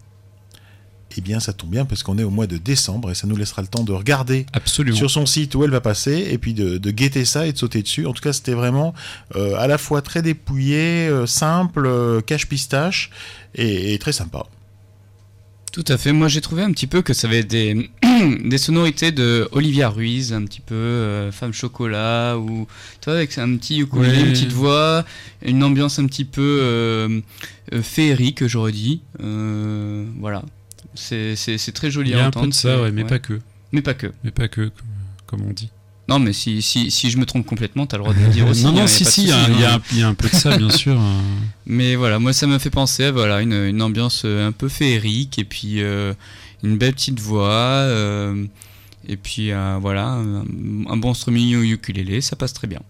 [1.16, 3.36] Eh bien, ça tombe bien parce qu'on est au mois de décembre et ça nous
[3.36, 4.96] laissera le temps de regarder Absolument.
[4.96, 7.58] sur son site où elle va passer et puis de, de guetter ça et de
[7.58, 8.06] sauter dessus.
[8.06, 8.94] En tout cas, c'était vraiment
[9.34, 13.10] euh, à la fois très dépouillé, euh, simple, euh, cache pistache
[13.54, 14.46] et, et très sympa.
[15.72, 16.12] Tout à fait.
[16.12, 17.90] Moi, j'ai trouvé un petit peu que ça avait des,
[18.44, 22.66] des sonorités de Olivia Ruiz, un petit peu euh, femme chocolat, ou
[23.00, 25.04] toi avec un petit ukulélé, une petite voix,
[25.42, 27.20] une ambiance un petit peu euh,
[27.72, 29.02] euh, féerique, j'aurais dit.
[29.22, 30.42] Euh, voilà.
[30.98, 32.46] C'est très joli Il y à a un entendre.
[32.46, 33.08] peu de ça, ouais, mais ouais.
[33.08, 33.40] pas que.
[33.72, 34.12] Mais pas que.
[34.24, 34.70] Mais pas que,
[35.26, 35.70] comme, on dit.
[36.08, 38.46] Non, mais si, si, si je me trompe complètement, t'as le droit de le dire
[38.48, 38.62] aussi.
[38.64, 39.64] non, hein, non, a si, si, il y, a- y
[40.02, 40.08] hein.
[40.08, 40.98] un- peu de ça, bien sûr.
[40.98, 41.20] hein.
[41.66, 44.68] Mais voilà, moi ça m'a fait penser à voilà, une, une ambiance euh, un peu
[44.68, 46.14] féerique et puis euh,
[46.62, 48.46] une belle petite voix euh,
[49.06, 50.44] et puis euh, voilà, un,
[50.88, 52.80] un bon strumming au ukulélé, ça passe très bien.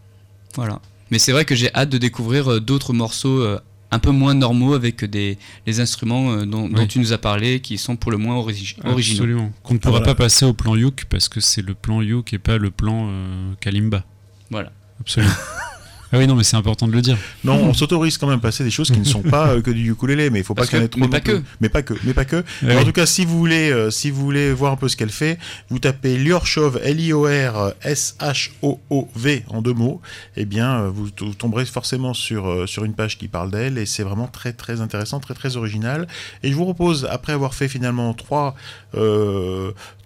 [0.54, 0.80] Voilà.
[1.10, 3.44] Mais c'est vrai que j'ai hâte de découvrir d'autres morceaux
[3.90, 7.78] un peu moins normaux avec des les instruments euh, dont, tu nous as parlé qui
[7.78, 9.22] sont pour le moins origi- originaux.
[9.22, 9.52] Absolument.
[9.62, 10.06] Qu'on ne pourra voilà.
[10.06, 13.08] pas passer au plan Youk parce que c'est le plan Youk et pas le plan
[13.10, 14.04] euh, Kalimba.
[14.50, 14.72] Voilà.
[15.00, 15.32] Absolument.
[16.12, 17.16] ah oui, non, mais c'est important de le dire.
[17.44, 19.70] Non, on s'autorise quand même à passer des choses qui ne sont pas euh, que
[19.70, 21.00] du ukulélé, mais il faut pas qu'il y en que- ait trop.
[21.00, 21.42] mais pas que.
[21.60, 21.94] Mais pas que.
[22.04, 22.44] Mais pas que.
[22.66, 24.96] Eh En tout cas, si vous voulez, euh, si vous voulez voir un peu ce
[24.96, 25.38] qu'elle fait,
[25.70, 30.00] vous tapez Liorchov, L-I-O-R-S-H-O-O-V en deux mots.
[30.36, 33.78] Eh bien, euh, vous, vous tomberez forcément sur, euh, sur une page qui parle d'elle
[33.78, 36.06] et c'est vraiment très très intéressant, très très original.
[36.42, 38.54] Et je vous propose, après avoir fait finalement trois,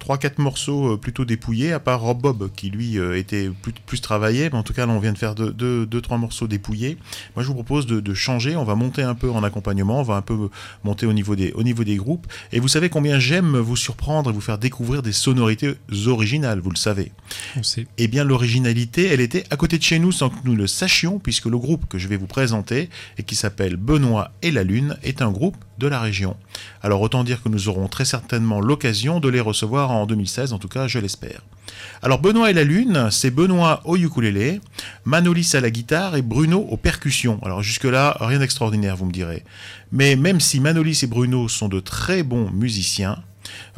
[0.03, 3.51] euh, trois quatre morceaux euh, plutôt dépouillés, à part Rob Bob qui lui euh, était
[3.63, 6.01] plus, plus travaillé, mais en tout cas là on vient de faire deux, deux, deux,
[6.01, 6.99] trois morceaux dépouillés.
[7.37, 10.03] Moi je vous propose de, de changer, on va monter un peu en accompagnement, on
[10.03, 10.51] va un peu
[10.85, 12.27] monter au niveau des, au niveau des groupes.
[12.53, 15.75] Et vous savez combien j'aime vous surprendre et vous faire découvrir des sonorités
[16.07, 17.13] originales, vous le savez.
[17.57, 17.87] On sait.
[17.99, 21.19] Eh bien, l'originalité, elle était à côté de chez nous sans que nous le sachions,
[21.19, 24.97] puisque le groupe que je vais vous présenter, et qui s'appelle Benoît et la Lune,
[25.03, 26.37] est un groupe de la région.
[26.83, 30.59] Alors, autant dire que nous aurons très certainement l'occasion de les recevoir en 2016, en
[30.59, 31.43] tout cas, je l'espère.
[32.03, 34.61] Alors, Benoît et la Lune, c'est Benoît au ukulélé,
[35.05, 37.39] Manolis à la guitare et Bruno aux percussions.
[37.43, 39.45] Alors, jusque-là, rien d'extraordinaire, vous me direz.
[39.93, 43.23] Mais même si Manolis et Bruno sont de très bons musiciens,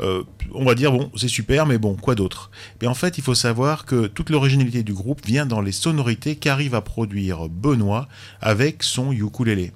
[0.01, 0.23] euh,
[0.53, 2.51] on va dire bon, c'est super, mais bon, quoi d'autre?
[2.81, 6.37] Mais en fait, il faut savoir que toute l'originalité du groupe vient dans les sonorités
[6.37, 8.09] qu'arrive à produire Benoît
[8.41, 9.73] avec son ukulélé.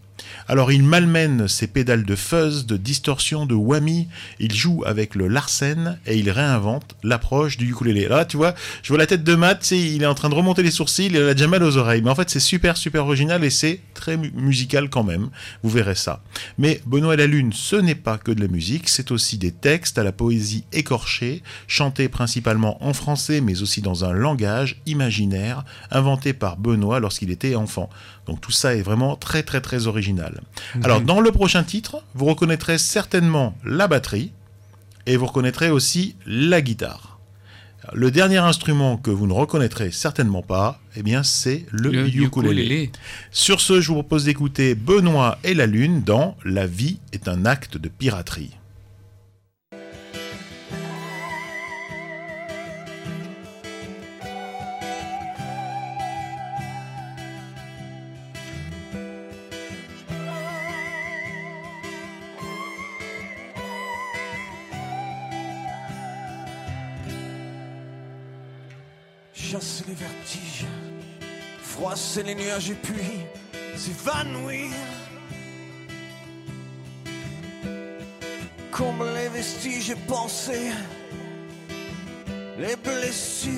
[0.49, 5.29] Alors il malmène ses pédales de fuzz, de distorsion, de whammy, il joue avec le
[5.29, 8.09] Larsen et il réinvente l'approche du ukulélé.
[8.09, 10.63] Là, tu vois, je vois la tête de Matt, il est en train de remonter
[10.63, 12.03] les sourcils, il a déjà mal aux oreilles.
[12.03, 15.29] Mais en fait, c'est super, super original et c'est très mu- musical quand même.
[15.63, 16.23] Vous verrez ça.
[16.57, 19.53] Mais Benoît et la Lune, ce n'est pas que de la musique, c'est aussi des
[19.53, 25.65] textes à la poésie écorchée, chantés principalement en français, mais aussi dans un langage imaginaire
[25.91, 27.91] inventé par Benoît lorsqu'il était enfant.
[28.29, 30.43] Donc tout ça est vraiment très très très original.
[30.85, 34.33] Alors dans le prochain titre, vous reconnaîtrez certainement la batterie
[35.07, 37.19] et vous reconnaîtrez aussi la guitare.
[37.95, 42.25] Le dernier instrument que vous ne reconnaîtrez certainement pas, eh bien c'est le, Le ukulélé.
[42.27, 42.93] ukulélé.
[43.31, 47.47] Sur ce, je vous propose d'écouter Benoît et la Lune dans La vie est un
[47.47, 48.51] acte de piraterie.
[72.09, 73.27] Froisser les nuages et puis
[73.77, 74.71] s'évanouir.
[78.71, 80.71] Comme les vestiges et penser
[82.59, 83.53] les blessures.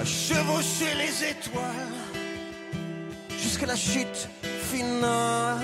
[0.00, 1.98] À chevaucher les étoiles
[3.38, 4.28] jusqu'à la chute
[4.70, 5.58] finale.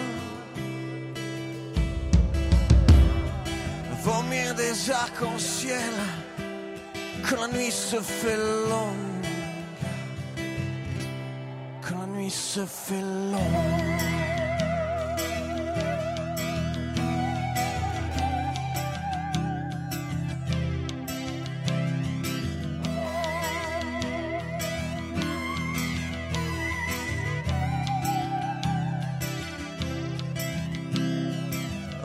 [4.05, 5.93] vomir des arcs-en-ciel
[7.23, 9.27] que la nuit se fait longue,
[11.83, 13.99] que la nuit se fait longue.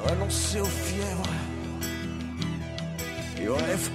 [0.05, 1.29] Renoncer aux fièvres
[3.41, 3.89] et aux rêves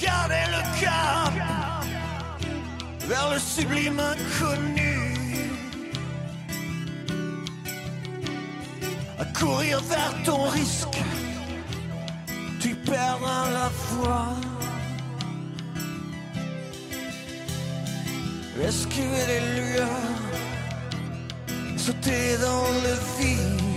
[0.00, 1.34] Gardez le cap
[3.06, 4.94] vers le sublime inconnu.
[9.18, 10.98] À courir vers ton risque,
[12.60, 14.26] tu perdras la foi.
[18.60, 19.86] Esquiver les lueurs,
[21.76, 23.67] sauter dans le vide,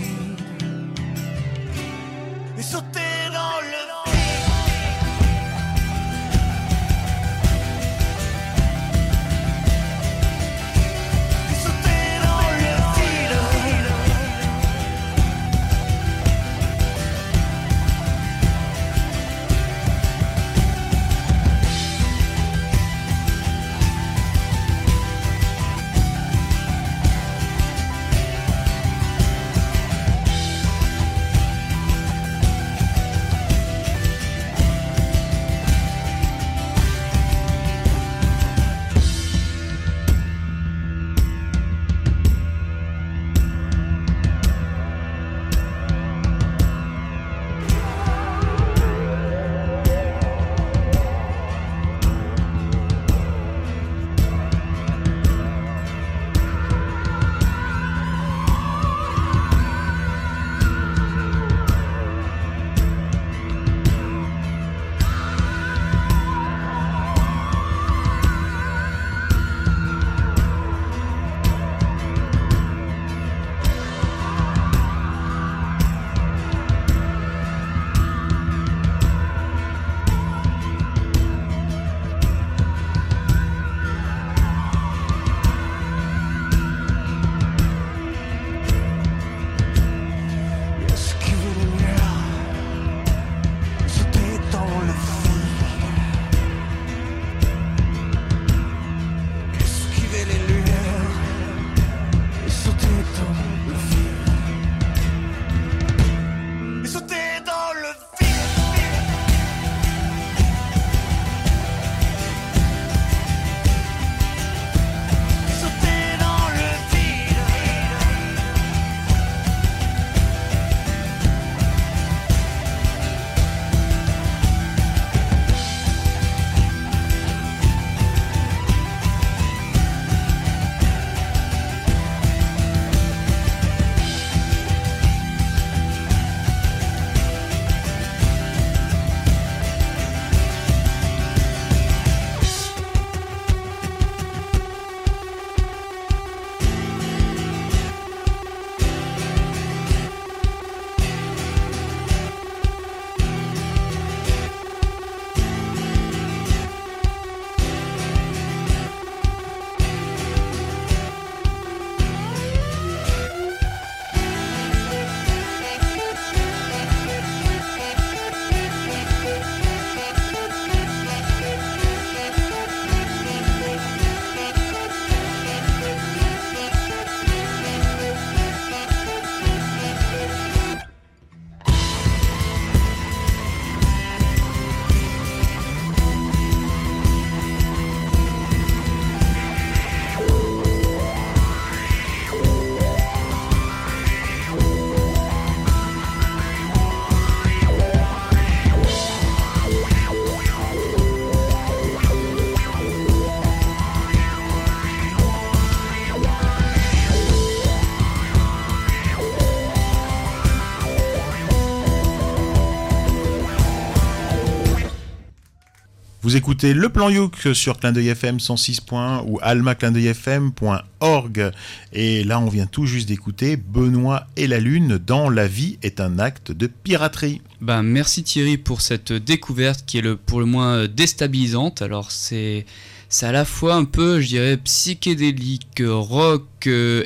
[216.32, 218.80] Vous écoutez le plan Youk sur Clin d'œil FM 106.
[219.26, 221.50] ou almaclindeuilfm.org.
[221.92, 226.00] Et là, on vient tout juste d'écouter Benoît et la Lune dans La vie est
[226.00, 227.42] un acte de piraterie.
[227.60, 231.82] Ben, merci Thierry pour cette découverte qui est le, pour le moins déstabilisante.
[231.82, 232.64] Alors c'est
[233.10, 237.04] c'est à la fois un peu, je dirais, psychédélique, rock, euh,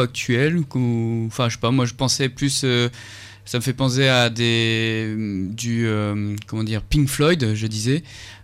[0.00, 0.60] actuel.
[0.74, 2.62] ou- Enfin, je sais pas, moi je pensais plus.
[2.64, 2.88] euh,
[3.44, 5.14] ça me fait penser à des
[5.50, 8.02] du euh, comment dire Pink Floyd, je disais,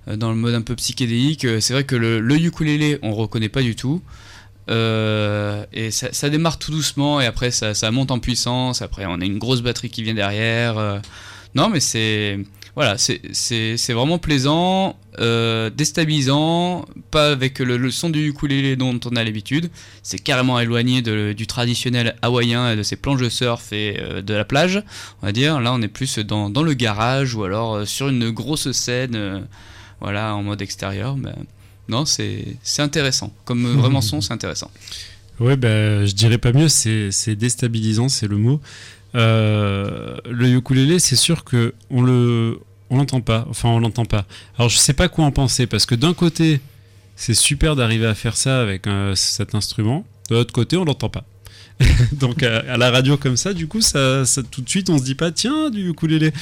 [0.09, 1.45] euh, dans le mode un peu psychédélique.
[1.45, 4.03] Euh, C'est vrai que le, le ukulélé, on reconnaît pas du tout.
[4.69, 8.83] Et ça, démarre tout doucement et après ça, monte en puissance.
[8.83, 11.03] Après, on a une grosse batterie qui vient derrière.
[11.57, 12.39] non, mais c'est
[12.81, 19.23] voilà, c'est- vraiment plaisant, euh, déstabilisant, pas avec le, son du ukulélé dont on a
[19.23, 19.69] l'habitude.
[20.03, 24.33] C'est carrément éloigné du traditionnel hawaïen et de ses planches de surf et euh, de
[24.33, 24.83] la plage,
[25.21, 25.61] on va dire.
[25.61, 29.47] Là, on est plus dans, dans le garage ou alors euh, sur une grosse scène,
[30.01, 31.17] voilà, en mode extérieur.
[31.17, 31.35] Ben,
[31.91, 33.31] non, c'est intéressant.
[33.45, 34.71] Comme vraiment son, c'est intéressant.
[35.39, 38.61] Ouais, bah, je dirais pas mieux, c'est déstabilisant, c'est le mot.
[39.15, 42.59] Le ukulélé, c'est sûr que on le,
[42.91, 43.47] on l'entend pas.
[43.49, 44.27] Enfin, on l'entend pas.
[44.59, 46.61] Alors, je sais pas quoi en penser parce que d'un côté,
[47.17, 50.05] c'est super d'arriver à faire ça avec euh, cet instrument.
[50.29, 51.25] De l'autre côté, on l'entend pas.
[52.13, 55.15] Donc, à, la radio comme ça, du coup, ça, tout de suite, on se dit
[55.15, 56.33] pas, tiens, du ukulélé.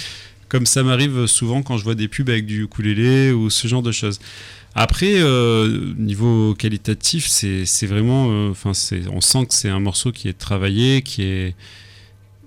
[0.48, 3.82] Comme ça m'arrive souvent quand je vois des pubs avec du ukulélé ou ce genre
[3.82, 4.18] de choses.
[4.74, 8.28] Après, euh, niveau qualitatif, c'est vraiment.
[8.30, 8.72] euh, Enfin,
[9.12, 11.54] on sent que c'est un morceau qui est travaillé, qui est.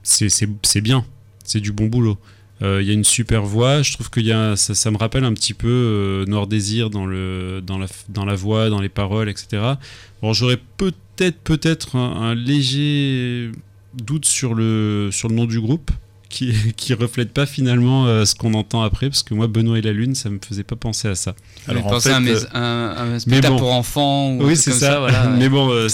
[0.01, 1.05] C'est bien.
[1.43, 2.17] C'est du bon boulot.
[2.61, 3.81] Euh, Il y a une super voix.
[3.81, 7.05] Je trouve que y a, ça, me rappelle un petit peu euh, Noir Désir dans
[7.05, 9.73] la voix, dans les paroles, etc.
[10.21, 13.51] Bon, j'aurais peut-être peut-être un, un léger
[13.93, 15.91] doute sur le, sur le nom du groupe
[16.31, 19.81] qui, qui reflète pas finalement euh, ce qu'on entend après, parce que moi, Benoît et
[19.81, 21.35] la Lune, ça me faisait pas penser à ça.
[21.67, 23.59] Alors, en fait, à un, mais- euh, un, un spectacle bon.
[23.59, 24.99] pour enfants ou Oui, c'est ça.
[24.99, 25.27] voilà.
[25.37, 25.87] Mais bon, euh,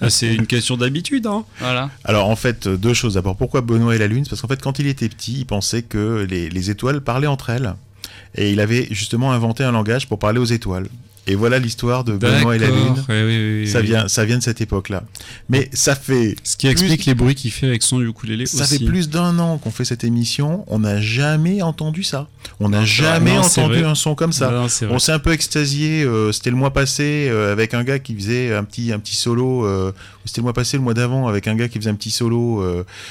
[0.00, 1.26] à c'est une question d'habitude.
[1.26, 1.44] Hein.
[1.60, 1.90] Voilà.
[2.04, 3.14] Alors en fait, euh, deux choses.
[3.14, 4.26] D'abord, pourquoi Benoît et la Lune?
[4.28, 7.50] Parce qu'en fait, quand il était petit, il pensait que les, les étoiles parlaient entre
[7.50, 7.74] elles.
[8.34, 10.88] Et il avait justement inventé un langage pour parler aux étoiles.
[11.28, 12.68] Et voilà l'histoire de Benoît et la.
[12.68, 13.04] Lune.
[13.08, 15.02] Oui, oui, Ça vient, ça vient de cette époque-là.
[15.48, 18.78] Mais ça fait, Ce qui explique les bruits qu'il fait avec son ukulélé ça aussi.
[18.78, 20.64] fait plus d'un an qu'on fait cette émission.
[20.68, 22.28] On n'a jamais entendu ça.
[22.60, 24.50] On n'a jamais Non, c'est entendu un son comme ça.
[24.50, 24.66] Non.
[24.90, 28.14] On s'est un peu extasié, euh, c'était le mois passé euh, avec un gars qui
[28.14, 29.92] faisait un petit, un petit solo, euh,
[30.24, 32.36] c'était le mois passé, le mois d'avant, avec un gars qui faisait un petit solo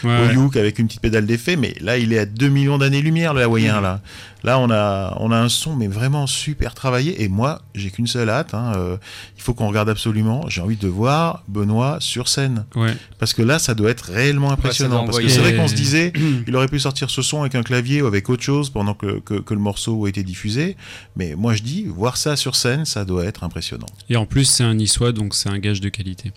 [0.03, 0.35] Ouais.
[0.35, 3.33] au uke avec une petite pédale d'effet, mais là il est à 2 millions d'années-lumière
[3.33, 4.01] le hawaïen là.
[4.43, 8.04] Là on a, on a un son mais vraiment super travaillé et moi j'ai qu'une
[8.07, 8.97] seule hâte, hein, euh,
[9.37, 12.93] il faut qu'on regarde absolument, j'ai envie de voir Benoît sur scène, Ouais.
[13.19, 16.13] parce que là ça doit être réellement impressionnant, parce que c'est vrai qu'on se disait
[16.47, 19.19] il aurait pu sortir ce son avec un clavier ou avec autre chose pendant que,
[19.19, 20.75] que, que le morceau a été diffusé,
[21.15, 23.87] mais moi je dis, voir ça sur scène, ça doit être impressionnant.
[24.09, 26.31] Et en plus, c'est un niçois, donc c'est un gage de qualité.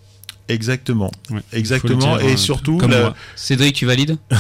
[0.48, 1.40] Exactement, Ouais.
[1.52, 2.78] exactement, dire, et euh, surtout...
[2.78, 3.14] comme la- moi.
[3.36, 4.16] Cédric, tu valides?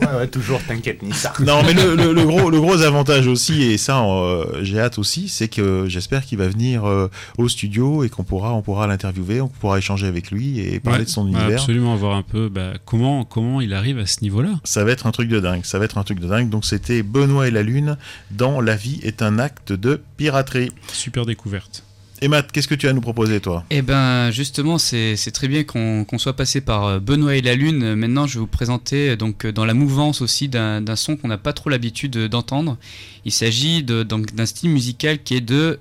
[0.00, 1.32] Ouais, ouais, toujours, t'inquiète, ni ça.
[1.40, 4.98] Non, mais le, le- le gros, le gros avantage aussi, et ça, euh, j'ai hâte
[4.98, 7.08] aussi, c'est que j'espère qu'il va venir euh,
[7.38, 11.00] au studio et qu'on pourra, on pourra l'interviewer, on pourra échanger avec lui et parler
[11.00, 11.60] Ouais, de son univers.
[11.60, 14.50] Absolument, voir un peu bah, comment, comment il arrive à ce niveau-là.
[14.64, 16.48] Ça va être un truc de dingue, ça va être un truc de dingue.
[16.50, 17.96] Donc c'était Benoît et la Lune
[18.30, 20.70] dans La vie est un acte de piraterie.
[20.92, 21.84] Super découverte.
[22.22, 23.64] Et Matt, qu'est-ce que tu as à nous proposer, toi?
[23.70, 27.96] Eh ben, justement, c'est très bien qu'on soit passé par euh, Benoît et la Lune.
[27.96, 31.26] Maintenant, je vais vous présenter euh, donc euh, dans la mouvance aussi d'un son qu'on
[31.26, 32.78] n'a pas trop l'habitude d'entendre.
[33.24, 35.80] Il s'agit d'un style musical qui est de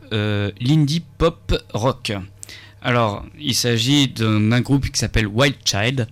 [0.59, 2.11] l'indie pop rock.
[2.81, 6.07] Alors, il s'agit d'un groupe qui s'appelle Wild Child.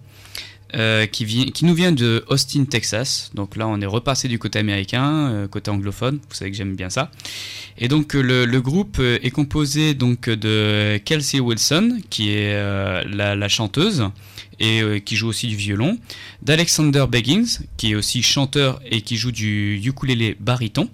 [0.75, 3.31] Euh, qui, vient, qui nous vient de Austin, Texas.
[3.33, 6.19] Donc là, on est repassé du côté américain, euh, côté anglophone.
[6.29, 7.09] Vous savez que j'aime bien ça.
[7.77, 12.53] Et donc euh, le, le groupe est composé donc de Kelsey Wilson, qui est
[13.05, 14.03] la, chanteuse
[14.59, 15.97] et qui joue aussi du violon,
[16.41, 17.45] d'Alexander Beggins,
[17.77, 20.89] qui est aussi chanteur et qui joue du ukulélé baryton.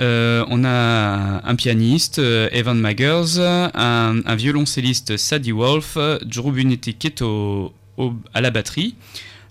[0.00, 7.22] On a un pianiste, Evan Maggers, un, un violoncelliste, Sadie Wolf, Drew Bunetti qui est
[7.22, 7.72] au-
[8.02, 8.94] au- à la batterie,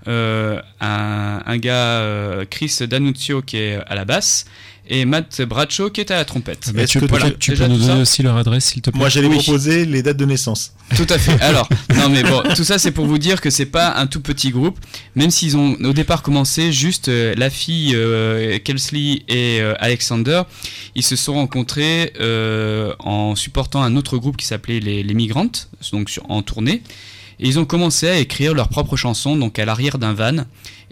[0.08, 4.46] euh, un, un gars, euh, Chris D'Annunzio, qui est à la basse,
[4.94, 6.70] et Matt Bradshaw qui est à la trompette.
[6.76, 9.28] Est-ce tu que peux, tu- nous donner aussi leur adresse, s'il te plaît Moi, j'allais
[9.28, 9.36] Oui.
[9.38, 10.74] proposer les dates de naissance.
[10.98, 11.40] Tout à fait.
[11.42, 14.20] Alors, non mais bon, tout ça c'est pour vous dire que c'est pas un tout
[14.22, 14.78] petit groupe,
[15.16, 20.42] même s'ils ont au départ commencé juste euh, la fille euh, Kelsley et euh, Alexander,
[20.96, 25.70] ils se sont rencontrés euh, en supportant un autre groupe qui s'appelait les, les Migrantes,
[25.94, 26.82] donc sur- en tournée,
[27.42, 30.38] ils ont commencé à écrire leurs propres chansons, donc à l'arrière d'un van.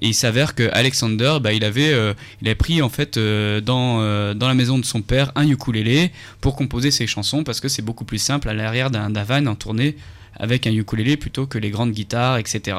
[0.02, 2.14] Et il s'avère que Alexander, bah, il avait, euh,
[2.46, 6.12] a pris en fait euh, dans, euh, dans la maison de son père un ukulélé
[6.42, 9.56] pour composer ses chansons parce que c'est beaucoup plus simple à l'arrière d'un van en
[9.56, 9.96] tournée
[10.38, 12.78] avec un ukulélé plutôt que les grandes guitares, etc.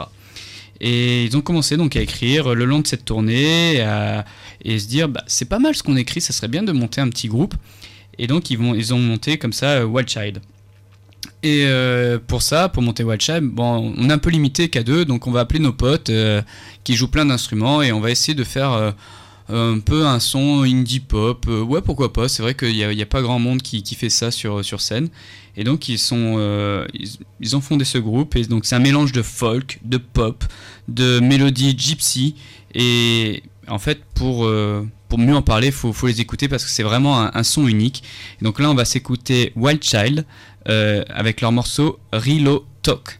[0.81, 4.25] Et ils ont commencé donc à écrire le long de cette tournée à-
[4.65, 7.03] et se dire bah, c'est pas mal ce qu'on écrit, ça serait bien de monter
[7.03, 7.55] un petit groupe.
[8.19, 10.41] Et donc ils, ils ont monté comme ça Wild Child.
[11.43, 14.83] Et euh, pour ça, pour monter Wild Child, bon, on est un peu limité qu'à
[14.83, 16.43] deux, donc on va appeler nos potes euh,
[16.85, 18.93] qui jouent plein d'instruments et on va essayer de faire euh,
[19.49, 21.47] un peu un son indie pop.
[21.47, 24.31] Ouais, pourquoi pas, c'est vrai qu'il n'y a, il pas grand monde qui, fait ça
[24.31, 25.09] sur, sur scène.
[25.57, 26.39] Et donc ils sont,
[27.41, 30.45] ils, ont fondé ce groupe et donc c'est un mélange de folk, de pop,
[30.89, 32.37] de mélodie gypsy
[32.75, 34.49] et en fait pour
[35.11, 37.67] pour mieux en parler, faut, faut les écouter parce que c'est vraiment un, un son
[37.67, 38.05] unique.
[38.41, 40.25] Et donc là, on va s'écouter Wild Child
[40.67, 43.20] avec leur morceau Rilo Talk.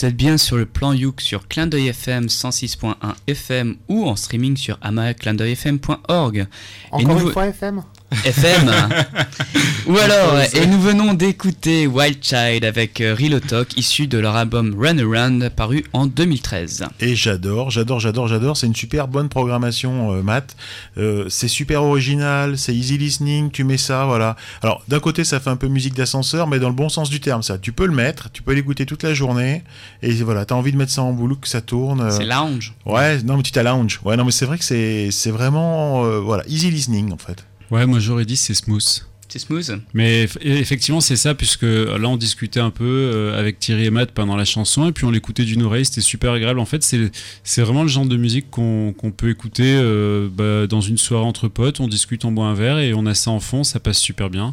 [0.00, 2.94] Vous êtes bien sur le plan Youk sur Clin d'œil FM 106.1
[3.26, 6.46] FM ou en streaming sur amaclindeuilfm.org.
[6.90, 7.82] Encore nouveau- une fois, FM
[8.24, 8.70] FM.
[9.86, 14.36] Ou alors, et nous venons d'écouter Wild Child avec euh, Real Talk, issu de leur
[14.36, 16.84] album Run Around, paru en 2013.
[17.00, 18.56] Et j'adore, j'adore, j'adore, j'adore.
[18.56, 20.54] C'est une super bonne programmation, euh, Matt.
[20.98, 23.50] Euh, c'est super original, c'est easy listening.
[23.50, 24.36] Tu mets ça, voilà.
[24.62, 27.20] Alors, d'un côté, ça fait un peu musique d'ascenseur, mais dans le bon sens du
[27.20, 27.58] terme, ça.
[27.58, 29.64] Tu peux le mettre, tu peux l'écouter toute la journée.
[30.02, 32.00] Et voilà, t'as envie de mettre ça en boulot, que ça tourne.
[32.02, 32.74] euh, C'est lounge.
[32.86, 34.00] Ouais, non, mais tu t'as lounge.
[34.04, 37.44] Ouais, non, mais c'est vrai que c'est c'est vraiment, voilà, easy listening en fait.
[37.70, 39.06] Ouais, moi j'aurais dit c'est smooth.
[39.28, 39.80] C'est smooth.
[39.94, 43.90] Mais eff- effectivement, c'est ça, puisque là, on discutait un peu euh, avec Thierry et
[43.90, 46.58] Matt pendant la chanson, et puis on l'écoutait d'une oreille, c'était super agréable.
[46.58, 47.12] En fait, c'est
[47.44, 51.24] c'est vraiment le genre de musique qu'on qu'on peut écouter euh, bah, dans une soirée
[51.24, 53.78] entre potes, on discute, on boit un verre, et on a ça en fond, ça
[53.78, 54.52] passe super bien.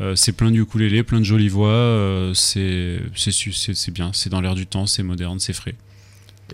[0.00, 3.90] Euh, c'est plein de ukulélé, plein de jolies voix, euh, c'est c'est su- c'est- c'est
[3.90, 5.74] bien, c'est dans l'air du temps, c'est moderne, c'est frais.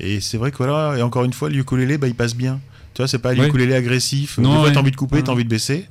[0.00, 2.60] Et c'est vrai que voilà, et encore une fois, le ukulélé, bah, il passe bien.
[2.94, 3.36] Tu vois, c'est pas Ouais.
[3.44, 4.38] l'ukulélé agressif.
[4.38, 4.72] Non, ouais.
[4.72, 5.84] t'as envie de couper, t'as envie de baisser.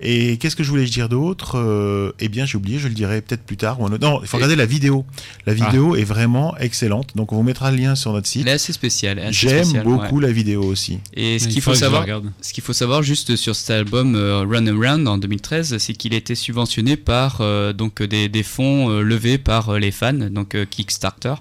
[0.00, 3.20] Et qu'est-ce que je voulais dire d'autre Euh, Eh bien, j'ai oublié, je le dirai
[3.20, 3.80] peut-être plus tard.
[3.80, 5.04] ou un autre- Non, il faut Et- regarder la vidéo.
[5.46, 5.66] La Ah.
[5.66, 7.10] vidéo est vraiment excellente.
[7.16, 8.42] Donc, on vous mettra le lien sur notre site.
[8.42, 9.20] Elle est assez spéciale.
[9.30, 10.26] J'aime beaucoup ouais.
[10.26, 11.00] la vidéo aussi.
[11.14, 12.30] Et ce Il qu'il faut savoir, regarde.
[12.40, 16.14] ce qu'il faut savoir juste sur cet album euh, Run Around en 2013, c'est qu'il
[16.14, 20.12] a été subventionné par euh, donc des, des fonds euh, levés par euh, les fans,
[20.14, 21.34] donc euh, Kickstarter.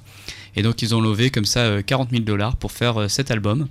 [0.56, 3.32] Et donc ils ont levé comme ça euh, 40 000 dollars pour faire euh, cet
[3.32, 3.68] album.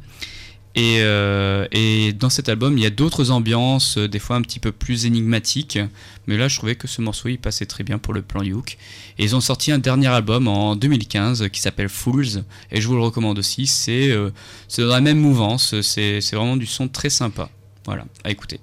[0.75, 4.43] Et, euh, et dans cet album, il y a d'autres ambiances, euh, des fois un
[4.43, 5.79] petit peu plus énigmatiques.
[6.27, 8.79] Mais là, je trouvais que ce morceau, il passait très bien pour le plan Youk.
[9.19, 12.45] Et ils ont sorti un dernier album en 2015 qui s'appelle Fools.
[12.71, 13.67] Et je vous le recommande aussi.
[13.67, 14.31] C'est euh,
[14.79, 15.81] dans la même mouvance.
[15.83, 17.51] C'est c'est vraiment du son très sympa.
[17.85, 18.61] Voilà, à écouter.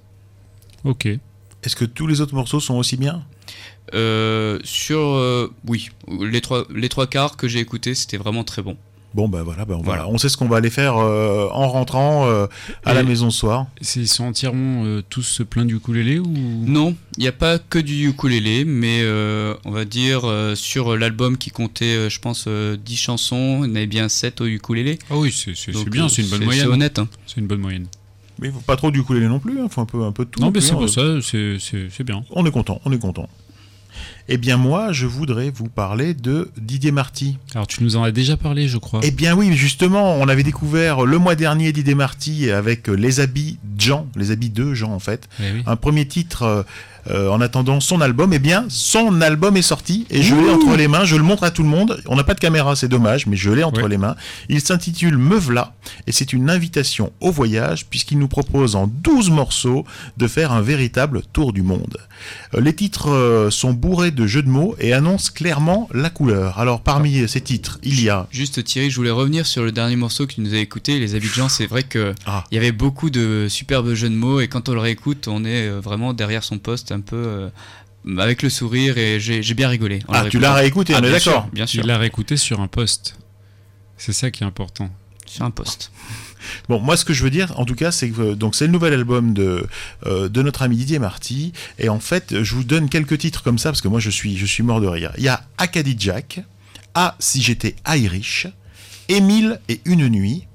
[0.84, 1.06] Ok.
[1.62, 3.22] Est-ce que tous les autres morceaux sont aussi bien?
[3.94, 4.98] Euh, sur.
[5.00, 5.90] euh, oui,
[6.20, 8.76] les trois, les trois quarts que j'ai écoutés, c'était vraiment très bon.
[9.12, 10.08] Bon, ben voilà, ben on, Voilà.
[10.08, 12.46] on sait ce qu'on va aller faire euh, en rentrant euh,
[12.84, 13.66] à la maison ce soir.
[13.80, 16.28] C'est- Ils sont entièrement euh, tous pleins d'ukulélé ou?
[16.28, 20.96] Non, il n'y a pas que du ukulélé, mais euh, on va dire euh, sur
[20.96, 24.40] l'album qui comptait, euh, je pense, euh, 10 chansons, il y en avait bien 7
[24.42, 24.98] au ukulélé.
[25.10, 26.68] Ah oui, c'est c'est- c'est bien, c'est une bonne C'est moyenne.
[26.68, 26.98] honnête.
[27.00, 27.08] hein.
[27.26, 27.86] C'est une bonne moyenne.
[28.38, 30.24] Mais il faut pas trop du ukulélé non plus, il faut un peu, un peu
[30.24, 30.40] de tout.
[30.40, 30.76] Non, mais c'est hein.
[30.76, 32.22] pour ça, c'est- c'est c'est bien.
[32.30, 33.28] On est content, on est content.
[34.32, 37.36] Eh bien moi, je voudrais vous parler de Didier Marty.
[37.52, 39.00] Alors tu nous en as déjà parlé, je crois.
[39.02, 43.18] Eh bien oui, justement, on avait découvert le mois dernier Didier Marty avec euh, les
[43.18, 45.28] habits de Jean, les habits de Jean en fait.
[45.40, 45.62] Eh oui.
[45.66, 46.64] Un premier titre
[47.08, 48.32] euh, en attendant son album.
[48.32, 51.04] Eh bien, son album est sorti et je l'ai entre les mains.
[51.04, 52.00] Je le montre à tout le monde.
[52.06, 54.16] On n'a pas de caméra, c'est dommage, mais je l'ai entre les mains.
[54.48, 55.74] Il s'intitule Me V'là
[56.06, 59.84] et c'est une invitation au voyage puisqu'il nous propose en 12 morceaux
[60.16, 61.96] de faire un véritable tour du monde.
[62.54, 66.58] Euh, les titres euh, sont bourrés de jeux de mots et annoncent clairement la couleur.
[66.58, 69.96] Alors parmi ces titres, il y a Juste Thierry, je voulais revenir sur le dernier
[69.96, 71.48] morceau que tu nous as écouté, Les Habitants.
[71.48, 72.44] C'est vrai que Ah.
[72.50, 75.44] il y avait beaucoup de superbes jeux de mots et quand on le réécoute, on
[75.44, 77.48] est vraiment derrière son poste un peu euh,
[78.18, 80.00] avec le sourire et j'ai bien rigolé.
[80.08, 81.48] Ah, tu l'as réécouté, Ah, on est bien d'accord.
[81.52, 83.16] Bien sûr, Il l'a réécouté sur un post.
[83.96, 84.90] C'est ça qui est important.
[85.26, 85.92] sur un poste.
[86.70, 88.64] Bon, moi, ce que je veux dire, en tout cas, c'est que euh, donc c'est
[88.64, 89.66] le nouvel album de
[90.06, 93.58] euh, de notre ami Didier Marty, et en fait, je vous donne quelques titres comme
[93.58, 95.12] ça parce que moi, je suis je suis mort de rire.
[95.18, 96.40] Il y a Acadie Jack,
[96.94, 98.46] Ah si j'étais Irish,
[99.10, 100.46] Émile et une nuit,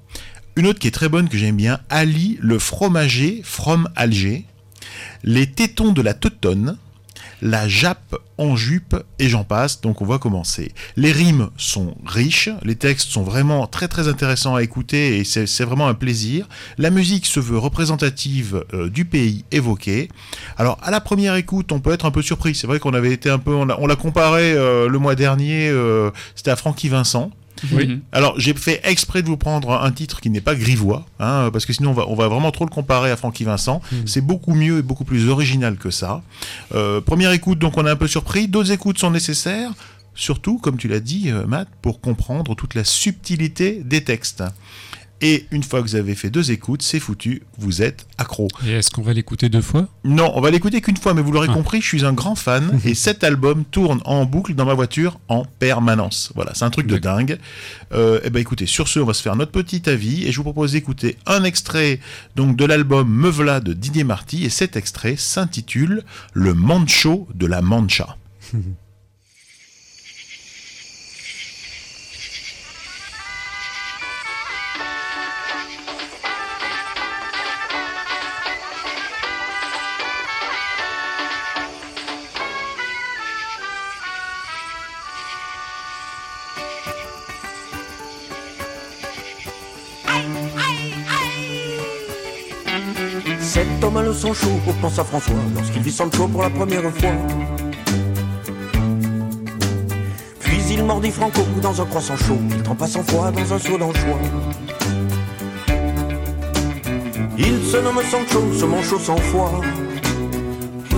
[0.56, 4.44] une autre qui est très bonne que j'aime bien, Ali le fromager from Alger,
[5.24, 6.76] Les tétons de la teutonne,
[7.42, 10.72] la jappe en jupe et j'en passe, donc on va commencer.
[10.96, 15.64] Les rimes sont riches, les textes sont vraiment très très intéressants à écouter et c'est
[15.64, 16.48] vraiment un plaisir.
[16.78, 20.08] La musique se veut représentative euh, du pays évoqué.
[20.56, 22.54] Alors à la première écoute, on peut être un peu surpris.
[22.54, 25.14] C'est vrai qu'on avait été un peu, on l'a on l'a comparé euh, le mois
[25.14, 27.30] dernier, euh, c'était à Francky Vincent.
[27.72, 27.86] Oui.
[27.86, 28.00] Mhm.
[28.12, 31.66] Alors j'ai fait exprès de vous prendre un titre qui n'est pas grivois, hein, parce
[31.66, 33.80] que sinon on va, on va vraiment trop le comparer à Francky Vincent.
[34.04, 36.22] C'est beaucoup mieux et beaucoup plus original que ça.
[36.74, 38.48] Euh, première écoute, donc on est un peu surpris.
[38.48, 39.72] D'autres écoutes sont nécessaires,
[40.14, 44.42] surtout, comme tu l'as dit, euh, Matt, pour comprendre toute la subtilité des textes.
[45.22, 48.48] Et une fois que vous avez fait deux écoutes, c'est foutu, vous êtes accro.
[48.66, 49.88] Et est-ce qu'on va l'écouter deux fois?
[50.04, 51.54] Non, on va l'écouter qu'une fois, mais vous l'aurez Ah.
[51.54, 55.18] compris, je suis un grand fan et cet album tourne en boucle dans ma voiture
[55.28, 56.32] en permanence.
[56.34, 57.38] Voilà, c'est un truc de dingue.
[57.92, 60.36] Euh, eh ben écoutez, sur ce, on va se faire notre petit avis et je
[60.36, 61.98] vous propose d'écouter un extrait
[62.34, 66.02] donc de l'album Me V'là de Didier Marty et cet extrait s'intitule
[66.34, 68.16] Le Mancho de la Mancha.
[94.16, 94.48] sang chaud,
[94.80, 97.10] pense à François, lorsqu'il vit Sancho pour la première fois.
[100.40, 103.76] Puis il mordit Franco dans un croissant chaud, il trempa sans foi dans un seau
[103.76, 104.20] d'anchois.
[107.36, 109.60] Il se nomme Sancho, ce manchot sans foi,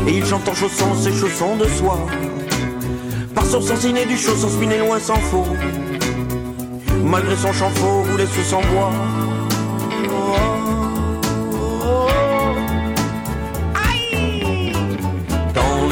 [0.06, 2.06] et il chante en chaussant ses chaussons de soie.
[3.34, 5.46] Par son sens inné du chaud, sans spiner loin sans faux,
[7.04, 8.92] malgré son chant faux, voulait se sans bois.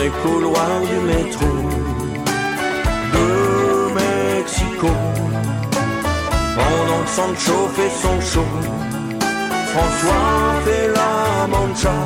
[0.07, 1.47] Les couloirs du métro
[3.15, 3.29] de
[4.01, 4.91] Mexico.
[6.59, 8.51] Pendant que Sancho fait son show,
[9.73, 10.31] François
[10.65, 11.99] fait la mancha.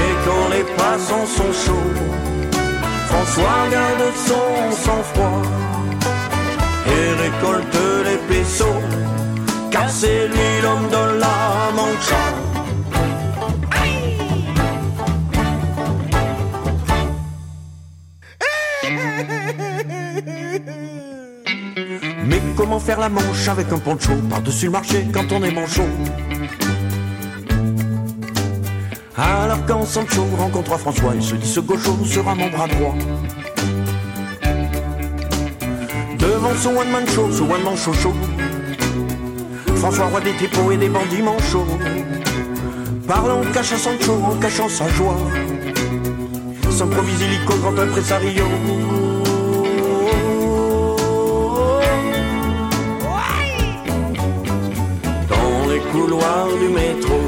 [0.00, 1.94] Et quand les passants sont chauds,
[3.10, 4.50] François garde son
[4.84, 5.42] sang-froid
[6.94, 8.82] et récolte les pesos.
[9.70, 11.36] Car c'est lui l'homme de la
[11.76, 12.41] Mancha.
[22.72, 25.88] Comment faire la manche avec un poncho par-dessus le marché quand on est manchot
[29.14, 32.94] Alors quand Sancho rencontre François, il se dit ce gaucho sera mon bras droit.
[36.18, 38.14] Devant son one-man show, ce one-man show show,
[39.76, 41.66] François roi des tripos et des bandits manchots.
[43.06, 45.18] Parlant cache à Sancho en cachant sa joie.
[46.70, 48.46] S'improvise illico grand impresario.
[56.60, 57.20] Du métro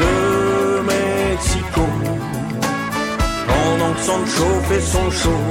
[0.00, 1.82] de Mexico.
[3.48, 5.42] Pendant que Sancho fait son show,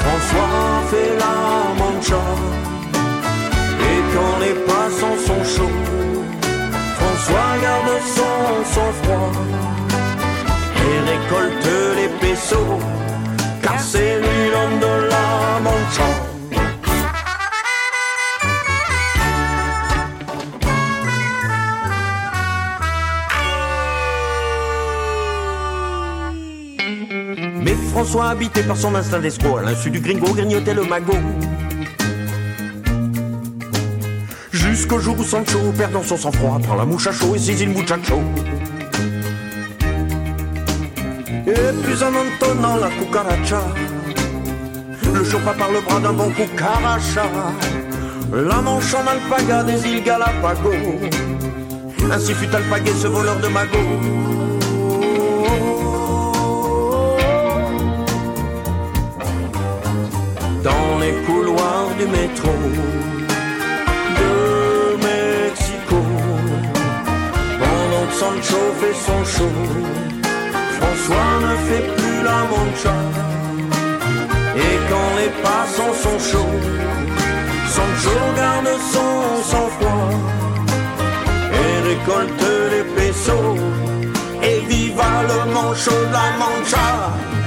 [0.00, 1.36] François fait la
[1.80, 2.24] mancha.
[3.88, 5.80] Et quand les passants sont chauds,
[6.98, 8.38] François garde son
[8.74, 9.32] sang-froid
[10.86, 12.78] et récolte les pesos,
[13.62, 14.19] car c'est
[28.02, 31.12] François, habité par son instinct d'escroc, à l'insu du gringo, grignotait le magot.
[34.52, 37.74] Jusqu'au jour où Sancho, perdant son sang-froid, prend la mouche à chaud et saisit le
[37.74, 38.18] muchacho.
[41.46, 43.60] Et puis en entonnant la cucaracha,
[45.12, 47.26] le chopa par le bras d'un bon cucaracha,
[48.32, 50.72] la manche en alpaga des îles Galapagos.
[52.10, 54.39] Ainsi fut alpagué ce voleur de magot.
[61.00, 62.52] Les couloirs du métro
[64.20, 64.32] de
[65.08, 66.00] Mexico,
[67.60, 69.56] pendant que Sancho fait son show,
[70.78, 72.96] François ne fait plus la mancha.
[74.56, 76.60] Et quand les passants sont chauds,
[77.74, 80.10] Sancho garde son sang-froid
[81.60, 83.56] et récolte les pesos.
[84.42, 87.39] Et viva le mancho de la mancha!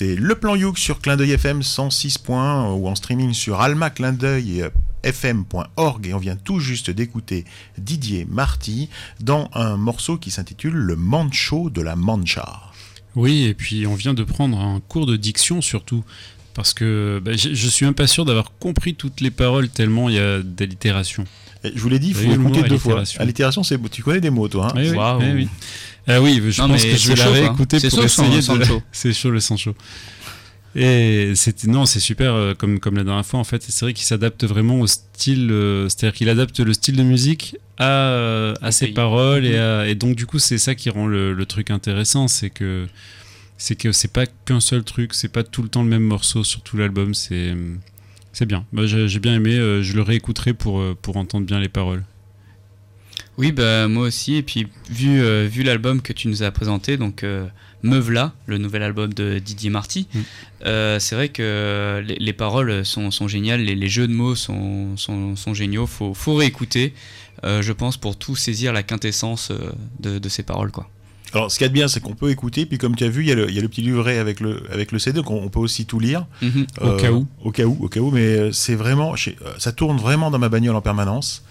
[0.00, 3.34] Vous écoutez Le Plan Youk sur Clin d'œil FM 106 points euh, ou en streaming
[3.34, 3.92] sur Alma
[6.02, 7.44] et on vient tout juste d'écouter
[7.76, 8.88] Didier Marty
[9.20, 12.62] dans un morceau qui s'intitule Le Mancho de la Mancha.
[13.14, 16.02] Oui, et puis on vient de prendre un cours de diction surtout.
[16.54, 20.08] Parce que bah, je, je suis même pas sûr d'avoir compris toutes les paroles tellement
[20.08, 21.26] il y a d'allitération.
[21.64, 23.02] Et Je vous l'ai dit, il faut Oui, écouter deux fois.
[23.18, 23.62] allitération.
[23.62, 24.68] C'est tu connais des mots toi.
[24.68, 25.20] hein Oui, oui, Waouh.
[25.34, 25.48] oui.
[26.06, 27.40] Ah oui, je Non, pense que je vais c'est la chaud, quoi.
[27.40, 28.40] réécouter C'est pour essayer de...
[28.40, 28.82] Sancho.
[28.92, 29.74] c'est chaud le Sancho.
[30.76, 33.60] Et c'était non, c'est super euh, comme comme la dernière fois en fait.
[33.68, 37.56] C'est vrai qu'il s'adapte vraiment au style, euh, c'est-à-dire qu'il adapte le style de musique
[37.76, 38.94] à à ses pays.
[38.94, 39.58] paroles et, Mhm.
[39.58, 42.86] à- et donc du coup c'est ça qui rend le, le truc intéressant, c'est que
[43.58, 46.44] c'est que c'est pas qu'un seul truc, c'est pas tout le temps le même morceau
[46.44, 47.52] sur tout l'album, c'est
[48.32, 48.64] c'est bien.
[48.72, 52.04] Moi, j'ai bien aimé, euh, je le réécouterai pour euh, pour entendre bien les paroles.
[53.38, 54.36] Oui, bah, moi aussi.
[54.36, 57.24] Et puis, vu, euh, vu l'album que tu nous as présenté, donc
[57.82, 60.98] Meuvla, le nouvel album de Didier Marty, Mm.
[60.98, 64.96] c'est vrai que les, les paroles sont, sont géniales, les, les jeux de mots sont,
[64.96, 65.86] sont, sont géniaux.
[65.86, 66.92] Faut, faut réécouter,
[67.42, 69.52] je pense, pour tout saisir la quintessence
[70.00, 70.70] de, de ces paroles.
[70.70, 70.90] Quoi.
[71.32, 73.08] Alors, ce qu'il y a de bien, c'est qu'on peut écouter, puis comme tu as
[73.08, 74.98] vu, il y, a le- il y a le petit livret avec le, avec le
[74.98, 76.26] CD, donc on, on peut aussi tout lire.
[76.42, 76.66] Mhm.
[76.80, 77.26] Au cas où.
[77.44, 80.38] Au cas où, au cas où, mais euh, c'est vraiment, euh, ça tourne vraiment dans
[80.38, 81.44] ma bagnole en permanence.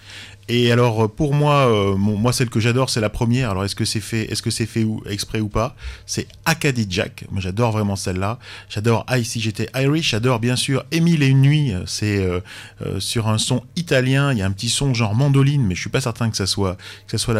[0.52, 3.50] Et alors, euh, pour moi, euh, moi, celle que j'adore, c'est la première.
[3.50, 5.76] Alors, est-ce que c'est fait, est-ce que c'est fait exprès ou pas?
[6.06, 7.24] C'est Acadie Jack.
[7.30, 8.40] Moi, j'adore vraiment celle-là.
[8.68, 10.10] J'adore ici j'étais Irish.
[10.10, 11.72] J'adore bien sûr Émile et une nuit.
[11.86, 12.40] C'est euh,
[12.98, 14.32] sur un son italien.
[14.32, 16.46] Il y a un petit son genre mandoline, mais je suis pas certain que ça
[16.46, 16.76] soit,
[17.06, 17.36] que ça soit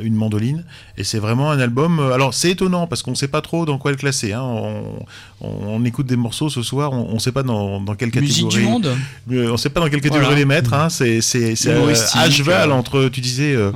[0.00, 0.64] une mandoline.
[0.96, 2.00] Et c'est vraiment un album.
[2.00, 4.32] alors, c'est étonnant parce qu'on sait pas trop dans quoi le classer.
[4.32, 4.42] Hein.
[4.42, 5.04] On,
[5.40, 6.92] on, on écoute des morceaux ce soir.
[6.92, 8.44] On, on sait pas dans, dans quelle catégorie.
[8.44, 8.96] Musique du monde
[9.30, 10.38] Euh, on sait pas dans quelle catégorie Voilà.
[10.38, 10.72] les mettre.
[10.74, 10.88] Hein.
[10.88, 11.20] C'est
[11.66, 13.70] euh, à cheval euh, entre tu disais euh,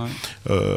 [0.49, 0.77] Ouais.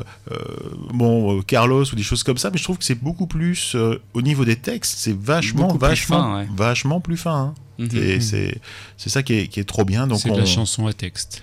[0.94, 3.76] bon Carlos ou des choses comme ça, mais je trouve que c'est beaucoup plus
[4.14, 6.48] au niveau des textes, c'est vachement Beaucoup plus vachement fin, ouais.
[6.56, 7.54] vachement plus fin.
[7.80, 7.88] hein.
[7.94, 8.60] Et c'est
[8.98, 10.08] c'est ça qui est, qui est trop bien.
[10.16, 11.42] C'est de la chanson à texte.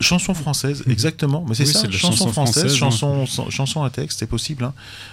[0.00, 1.44] Chanson française, exactement.
[1.48, 4.64] Mais c'est Oui, ça, chanson, chanson française, française, chanson, chanson à texte, c'est possible.
[4.64, 4.72] hein.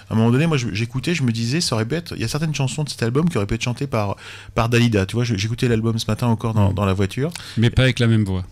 [0.10, 2.14] À un moment donné, moi, j'écoutais, je me disais, ça aurait pu être.
[2.16, 4.16] Il y a certaines chansons de cet album qui auraient pu être chantées par
[4.56, 5.06] par Dalida.
[5.06, 6.74] Tu vois, j'écoutais l'album ce matin encore dans, Mm.
[6.74, 7.32] dans la voiture.
[7.58, 8.44] Mais pas avec la même voix.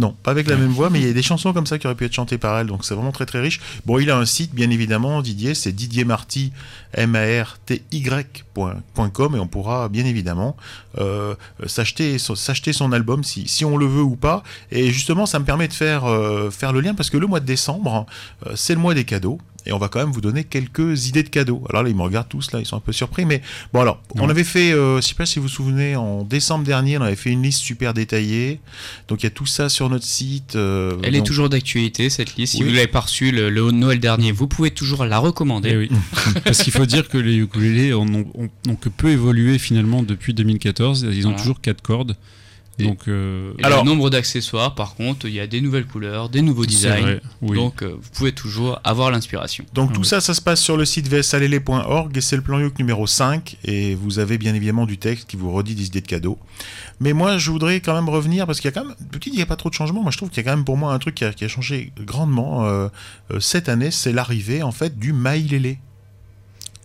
[0.00, 1.86] Non, pas avec la même voix, mais il y a des chansons comme ça qui
[1.86, 3.60] auraient pu être chantées par elle, donc c'est vraiment très très riche.
[3.84, 6.52] Bon, il a un site, bien évidemment, Didier, c'est Didier Marty,
[6.94, 10.56] M-A-R-T-Y.com, et on pourra bien évidemment
[10.98, 11.34] euh,
[11.66, 14.42] s'acheter son- s'acheter son album si, si on le veut ou pas.
[14.70, 17.40] Et justement, ça me permet de faire, euh, faire le lien, parce que le mois
[17.40, 18.06] de décembre,
[18.46, 19.38] euh, c'est le mois des cadeaux.
[19.66, 21.62] Et on va quand même vous donner quelques idées de cadeaux.
[21.68, 23.24] Alors là, ils me regardent tous, là, ils sont un peu surpris.
[23.26, 23.42] Mais
[23.72, 24.30] bon, alors, on Ouais.
[24.30, 27.16] avait fait, euh, je sais pas si vous vous souvenez, en décembre dernier, on avait
[27.16, 28.60] fait une liste super détaillée.
[29.08, 30.56] Donc il y a tout ça sur notre site.
[30.56, 32.54] euh, Elle est toujours d'actualité cette liste.
[32.56, 35.70] Si vous l'avez pas reçue le, le Noël dernier, vous pouvez toujours la recommander.
[35.72, 35.90] Eh oui.
[36.44, 40.34] Parce qu'il faut dire que les ukulélés ont, ont- ont que peu évolué finalement depuis
[40.34, 41.06] 2014.
[41.12, 41.38] Ils ont Voilà.
[41.38, 42.16] toujours quatre cordes.
[42.84, 46.42] Donc, euh, Et le nombre d'accessoires, par contre, il y a des nouvelles couleurs, des
[46.42, 47.00] nouveaux designs.
[47.00, 47.56] vrai, oui.
[47.56, 49.64] Donc, euh, vous pouvez toujours avoir l'inspiration.
[49.74, 52.78] Donc tout ça, ça se passe sur le site vsalele.org et c'est le plan Youk
[52.78, 56.06] numéro 5 et vous avez bien évidemment du texte qui vous redit des idées de
[56.06, 56.38] cadeaux.
[57.00, 59.36] Mais moi, je voudrais quand même revenir parce qu'il y a quand même, petit, il
[59.36, 60.02] n'y a pas trop de changements?
[60.02, 61.44] Moi, je trouve qu'il y a quand même pour moi un truc qui a, qui
[61.44, 62.88] a changé grandement euh,
[63.38, 65.78] cette année, c'est l'arrivée en fait du maïlélé.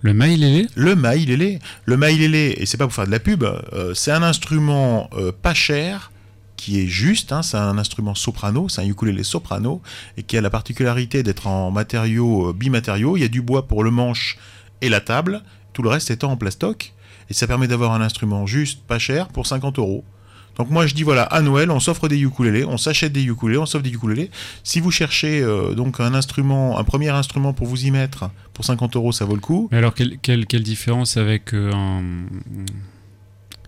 [0.02, 1.60] Le maïlélé Le maïlélé.
[1.86, 5.32] Le maïlélé, et c'est pas pour faire de la pub, euh, c'est un instrument euh,
[5.32, 6.12] pas cher
[6.58, 9.82] qui est juste, hein, c'est un instrument soprano, c'est un ukulélé soprano,
[10.18, 13.18] et qui a la particularité d'être en matériaux euh, bimatériaux.
[13.18, 14.38] Il y a du bois pour le manche
[14.82, 15.44] et la table,
[15.74, 16.94] tout le reste étant en plastoc,
[17.30, 20.04] et ça permet d'avoir un instrument juste, pas cher, pour 50 euros.
[20.58, 23.58] Donc moi je dis voilà, à Noël, on s'offre des ukulélés, on s'achète des ukulélés,
[23.60, 24.32] on s'offre des ukulélés.
[24.64, 28.64] Si vous cherchez euh, donc un instrument, un premier instrument pour vous y mettre, pour
[28.64, 29.68] 50 euros, ça vaut le coup.
[29.72, 32.02] Mais alors, quelle, quelle, quelle différence avec euh, un.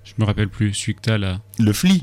[0.06, 1.40] Je me rappelle plus, celui que t'as là?
[1.60, 2.02] Le Flea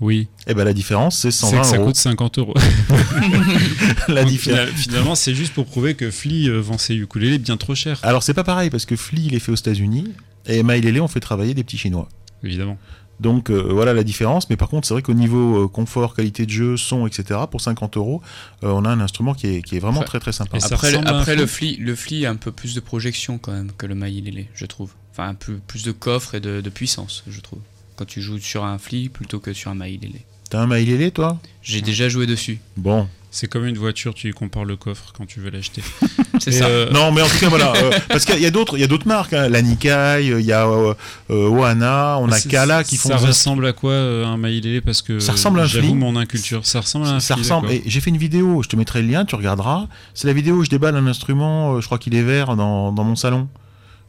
[0.00, 0.28] Oui.
[0.46, 1.86] Eh ben la différence, c'est C'est 120 que ça euros.
[1.88, 2.54] coûte 50 euros.
[4.08, 4.60] La Donc, différence.
[4.70, 7.98] fina- Finalement, c'est juste pour prouver que Flea euh, vend ses ukulélés bien trop cher.
[8.02, 10.12] Alors c'est pas pareil parce que Flea il est fait aux États-Unis
[10.46, 12.08] et Maïlélé on fait travailler des petits Chinois.
[12.42, 12.78] Évidemment.
[13.20, 14.48] Donc euh, voilà la différence.
[14.50, 17.40] Mais par contre c'est vrai qu'au niveau euh, confort, qualité de jeu, son, etc.
[17.50, 18.22] Pour 50 euros,
[18.64, 20.58] euh, on a un instrument qui est, qui est vraiment Après- très très sympa.
[20.62, 23.86] Après, après le fli, le fli a un peu plus de projection quand même que
[23.86, 24.92] le maïlélé, je trouve.
[25.12, 27.60] Enfin, un peu plus de coffre et de, de puissance, je trouve.
[27.96, 30.24] Quand tu joues sur un fli plutôt que sur un maïlélé.
[30.48, 31.38] T'as un Maïlélé toi?
[31.62, 32.58] J'ai déjà joué dessus.
[32.76, 33.06] Bon.
[33.32, 35.82] C'est comme une voiture, tu lui compares le coffre quand tu veux l'acheter.
[36.40, 36.66] C'est ça.
[36.66, 38.84] euh, Non mais en tout cas voilà euh, parce qu'il y a d'autres il y
[38.84, 39.48] a d'autres marques hein.
[39.48, 40.94] la Nikkei, il y a euh,
[41.30, 44.80] euh, Ohana, on a c'est- Kala qui font Ça ressemble à quoi euh, un maïlélé
[44.80, 46.64] Parce que Ça ressemble à un j'avoue mon inculture.
[46.64, 47.70] Ça ressemble à un ça ressemble.
[47.70, 49.86] Et j'ai fait une vidéo, je te mettrai le lien, tu regarderas.
[50.14, 52.90] C'est la vidéo où je déballe un instrument, euh, je crois qu'il est vert dans,
[52.90, 53.48] dans mon salon.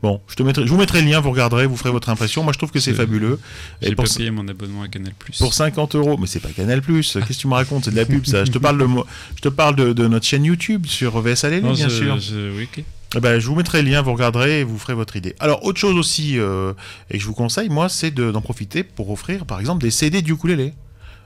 [0.02, 2.43] Bon, je, te mettrai, je vous mettrai le lien, vous regarderez, vous ferez votre impression.
[2.43, 3.39] Moi, je trouve que c'est fabuleux.
[3.82, 5.14] J'ai pour, pas payé mon abonnement à Canal+.
[5.38, 7.86] pour 50 euros, mais c'est pas Canal Qu'est-ce que tu me racontes?
[7.86, 8.43] C'est de la pub, ça.
[8.43, 11.74] Je te parle de, moi- je te parle de, de notre chaîne YouTube sur Non,
[11.74, 12.20] bien je- sûr.
[12.20, 12.68] je- oui.
[13.16, 15.36] Eh ben, je vous mettrai le lien, vous regarderez et vous ferez votre idée.
[15.39, 16.74] Alors, autre chose aussi, euh,
[17.10, 19.91] et que je vous conseille, moi, c'est de- d'en profiter pour offrir, par exemple, des
[19.91, 20.74] CD du ukulélé.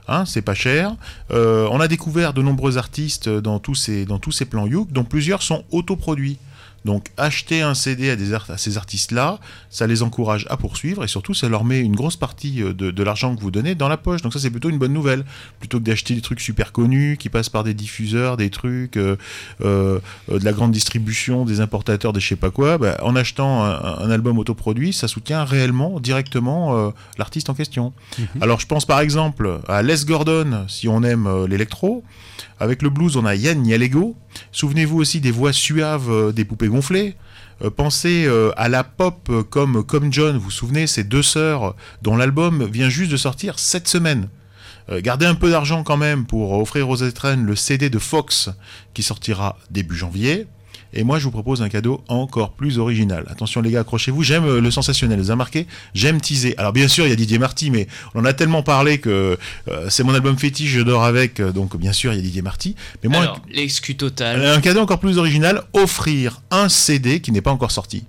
[0.08, 0.94] Hein, c'est pas cher.
[1.30, 4.92] Euh, on a découvert de nombreux artistes dans tous ces, dans tous ces plans Youk,
[4.92, 6.38] dont plusieurs sont autoproduits.
[6.86, 9.38] Donc acheter un CD à, des art- à ces artistes-là,
[9.70, 12.90] ça les encourage à poursuivre et surtout ça leur met une grosse partie euh, de,
[12.90, 14.22] de l'argent que vous donnez dans la poche.
[14.22, 15.24] Donc ça c'est plutôt une bonne nouvelle.
[15.58, 19.16] Plutôt que d'acheter des trucs super connus qui passent par des diffuseurs, des trucs, euh,
[19.62, 23.64] euh, de la grande distribution, des importateurs, des je sais pas quoi, bah, en achetant
[23.64, 27.92] un, un album autoproduit, ça soutient réellement, directement euh, l'artiste en question.
[28.40, 32.04] Alors je pense par exemple à Les Gordon, si on aime l'électro.
[32.58, 34.16] Avec le blues, on a Yann Nialego.
[34.52, 37.14] Souvenez-vous aussi des voix suaves euh, des poupées gonflées.
[37.62, 41.74] Euh, pensez euh, à la pop comme Comme John, vous vous souvenez, ces deux sœurs
[42.02, 44.28] dont l'album vient juste de sortir cette semaine.
[44.88, 48.50] Gardez un peu d'argent quand même pour offrir aux étrennes le CD de Fox
[48.94, 50.46] qui sortira début janvier.
[50.98, 53.24] Et moi, je vous propose un cadeau encore plus original.
[53.28, 54.22] Attention les gars, accrochez-vous.
[54.22, 55.18] J'aime euh, le sensationnel.
[55.18, 55.66] Vous avez remarqué?
[55.94, 56.54] J'aime teaser.
[56.56, 59.36] Alors bien sûr, il y a Didier Marty, mais on en a tellement parlé que
[59.68, 61.38] euh, c'est mon album fétiche, je dors avec.
[61.40, 62.74] euh, Donc bien sûr, il y a Didier Marty.
[63.02, 64.44] Mais moi, Alors, l'excuse totale.
[64.46, 68.04] un cadeau encore plus original, offrir un CD qui n'est pas encore sorti.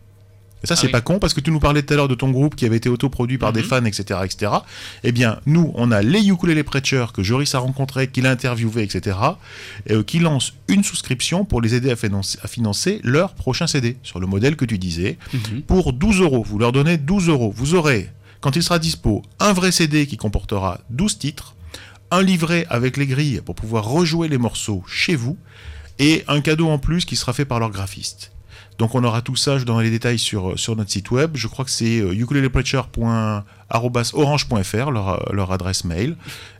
[0.67, 0.91] Et ça, Ah c'est oui.
[0.91, 2.75] pas con parce que tu nous parlais tout à l'heure de ton groupe qui avait
[2.75, 3.67] été autoproduit par des Mhm.
[3.67, 4.51] fans, etc., etc.
[5.05, 8.83] Eh bien, nous, on a les Ukulele Preacher que Joris a rencontré, qu'il a interviewé,
[8.83, 9.17] etc.,
[9.85, 13.65] et, euh, qui lancent une souscription pour les aider à financer, à financer leur prochain
[13.65, 15.17] CD sur le modèle que tu disais.
[15.33, 15.61] Mhm.
[15.61, 17.53] Pour 12 euros, vous leur donnez 12 euros.
[17.55, 18.09] Vous aurez,
[18.41, 21.55] quand il sera dispo, un vrai CD qui comportera 12 titres,
[22.11, 25.37] un livret avec les grilles pour pouvoir rejouer les morceaux chez vous,
[25.99, 28.31] et un cadeau en plus qui sera fait par leur graphiste.
[28.77, 31.31] Donc on aura tout ça, je donnerai les détails sur, sur notre site web.
[31.33, 36.15] Je crois que c'est euh, ukulelepreacher.orange.fr, leur, euh, leur adresse mail.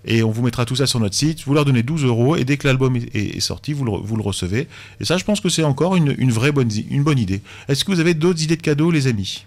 [0.06, 1.44] Et on vous mettra tout ça sur notre site.
[1.46, 4.24] Vous leur donnez 12 euros et dès que l'album est, sorti, vous le, vous le
[4.24, 4.68] recevez.
[5.00, 7.44] Et ça, je pense que c'est encore une, une vraie bonne, une bonne idée.
[7.68, 9.46] Est-ce que vous avez d'autres idées de cadeaux, les amis?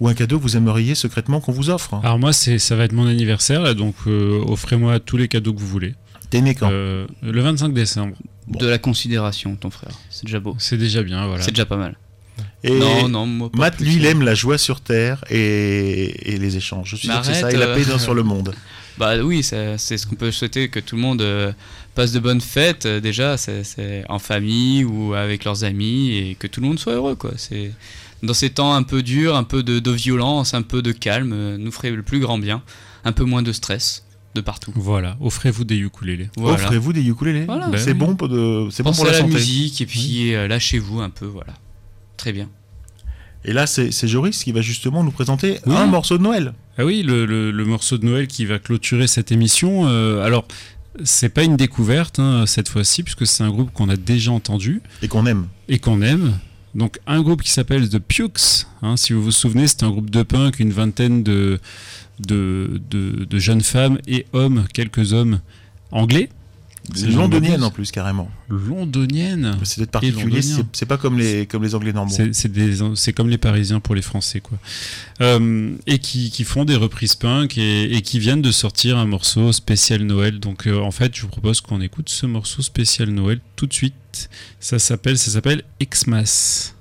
[0.00, 2.84] Ou un cadeau que vous aimeriez secrètement qu'on vous offre Alors moi, c'est, ça va
[2.84, 5.94] être mon anniversaire, là, donc euh, offrez-moi tous les cadeaux que vous voulez.
[6.28, 6.68] T'es né quand?
[6.70, 8.14] Euh, le 25 décembre.
[8.48, 9.92] De la considération, ton frère.
[10.10, 10.54] C'est déjà beau.
[10.58, 11.42] C'est déjà bien, voilà.
[11.42, 11.96] C'est déjà pas mal.
[12.62, 14.10] Et Non, non, moi pas Matt, plus, lui, il euh.
[14.10, 16.90] aime la joie sur Terre et, et les échanges.
[16.90, 17.74] Je suis sûr que c'est ça, et la euh.
[17.74, 18.54] paix dans- sur le monde.
[18.98, 21.52] Bah oui, c'est ce qu'on peut souhaiter, que tout le monde euh,
[21.94, 26.46] passe de bonnes fêtes, euh, déjà, c'est en famille ou avec leurs amis, et que
[26.46, 27.32] tout le monde soit heureux, quoi.
[27.36, 27.72] C'est
[28.22, 31.32] Dans ces temps un peu durs, un peu de, de violence, un peu de calme,
[31.34, 32.62] euh, nous ferait le plus grand bien.
[33.04, 34.02] Un peu moins de stress
[34.36, 34.72] de partout.
[34.76, 36.30] Voilà, offrez-vous des ukulélés.
[36.36, 36.54] Voilà.
[36.62, 37.44] Offrez-vous des ukulélés.
[37.46, 37.68] Voilà.
[37.68, 37.98] Ben c'est oui.
[37.98, 39.34] bon pour, de, c'est bon pour à la la santé.
[39.34, 41.54] musique et puis euh, lâchez-vous un peu, voilà.
[42.16, 42.48] Très bien.
[43.44, 45.74] Et là, c'est c'est Joris qui va justement nous présenter Oui.
[45.76, 46.52] un morceau de Noël.
[46.78, 49.86] Ah oui, le, le- le morceau de Noël qui va clôturer cette émission.
[49.86, 50.46] euh, alors,
[51.04, 54.80] c'est pas une découverte hein, cette fois-ci, puisque c'est un groupe qu'on a déjà entendu
[55.02, 55.46] Et qu'on aime.
[55.68, 56.38] et qu'on aime.
[56.76, 58.66] Donc, un groupe qui s'appelle The Pukes.
[58.82, 61.58] hein, si vous vous souvenez, c'est un groupe de punk, une vingtaine de,
[62.20, 65.40] de, de- de jeunes femmes et hommes, quelques hommes
[65.90, 66.28] anglais.
[67.14, 68.30] Londonienne en plus, carrément.
[68.48, 69.56] Londonienne.
[69.64, 70.40] C'est peut-être particulier,
[70.72, 72.10] c'est pas comme les, comme les Anglais normands.
[72.32, 74.58] C'est- comme les Parisiens pour les Français, quoi.
[75.20, 79.06] Euh, et qui, qui font des reprises punk et, et qui viennent de sortir un
[79.06, 80.38] morceau spécial Noël.
[80.38, 83.72] Donc, euh, en fait, je vous propose qu'on écoute ce morceau spécial Noël tout de
[83.72, 84.28] suite.
[84.60, 86.72] Ça s'appelle, ça s'appelle Xmas.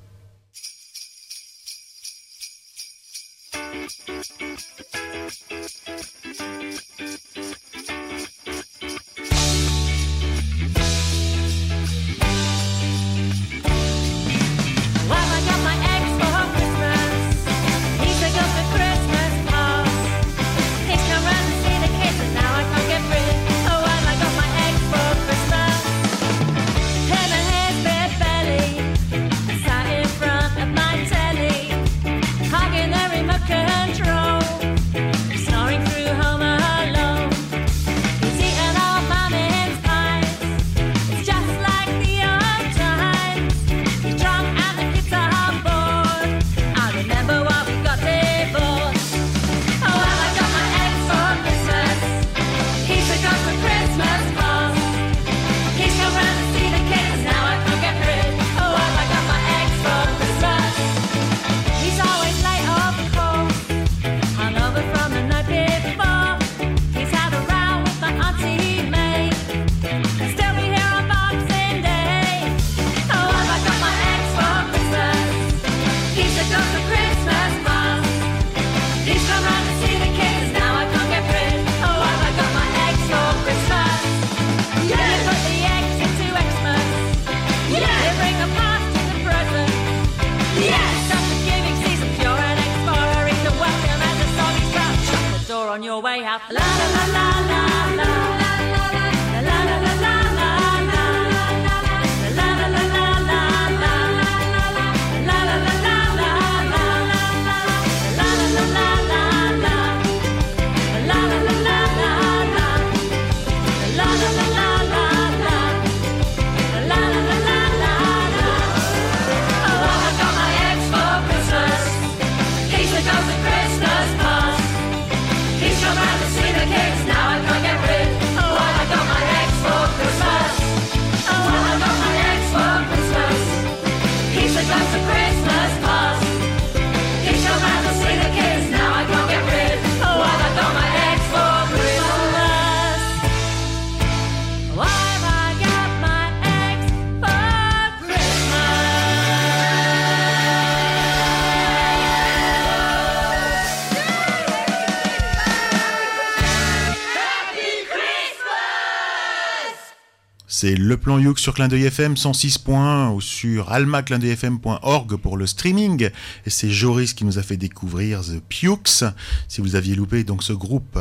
[160.58, 165.48] C'est le plan Youk sur Clin d'œil FM 106 points ou sur almaclindeuilfm.org pour le
[165.48, 166.10] streaming.
[166.46, 169.04] Et c'est Joris qui nous a fait découvrir The Pukes.
[169.50, 170.98] Si vous aviez loupé donc ce groupe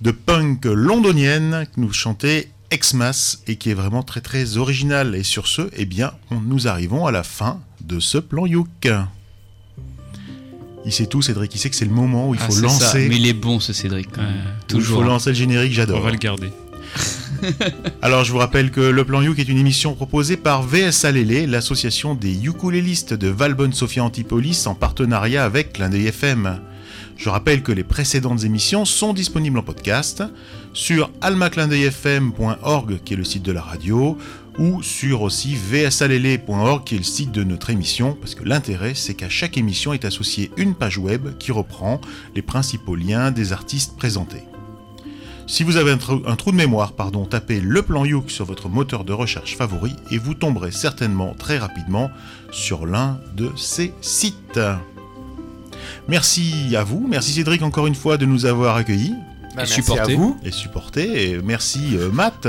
[0.00, 5.14] de punk londonienne qui nous chantait Xmas et qui est vraiment très très original.
[5.14, 8.88] Et sur ce, eh bien, on- nous arrivons à la fin de ce plan Youk.
[10.84, 11.54] Il sait tout, Cédric.
[11.54, 12.60] Il sait que c'est le moment où il Ah, faut ça.
[12.62, 13.08] lancer.
[13.08, 14.08] Mais il est bon ce Cédric.
[14.66, 14.98] Toujours.
[14.98, 16.00] Il faut lancer le générique, j'adore.
[16.00, 16.50] On va le garder.
[18.02, 21.46] Alors je vous rappelle que le Plan Youk est une émission proposée par VS Alélé,
[21.46, 26.60] l'association des ukulélistes de Valbonne-Sophia Antipolis en partenariat avec Clin FM.
[27.16, 30.22] Je rappelle que les précédentes émissions sont disponibles en podcast
[30.74, 34.18] sur almaclindeuilfm.org qui est le site de la radio
[34.58, 39.14] ou sur aussi vsalélé.org qui est le site de notre émission parce que l'intérêt c'est
[39.14, 42.00] qu'à chaque émission est associée une page web qui reprend
[42.34, 44.44] les principaux liens des artistes présentés.
[45.48, 48.44] Si vous avez un, trou- un trou de mémoire, pardon, tapez le plan Youk sur
[48.44, 52.10] votre moteur de recherche favori et vous tomberez certainement très rapidement
[52.50, 54.58] sur l'un de ces sites.
[56.08, 59.14] Merci à vous, merci Cédric encore une fois de nous avoir accueillis
[59.50, 60.14] Bah, merci supporter.
[60.14, 60.36] à vous.
[60.44, 61.30] et supportés.
[61.30, 62.48] Et merci euh, Matt.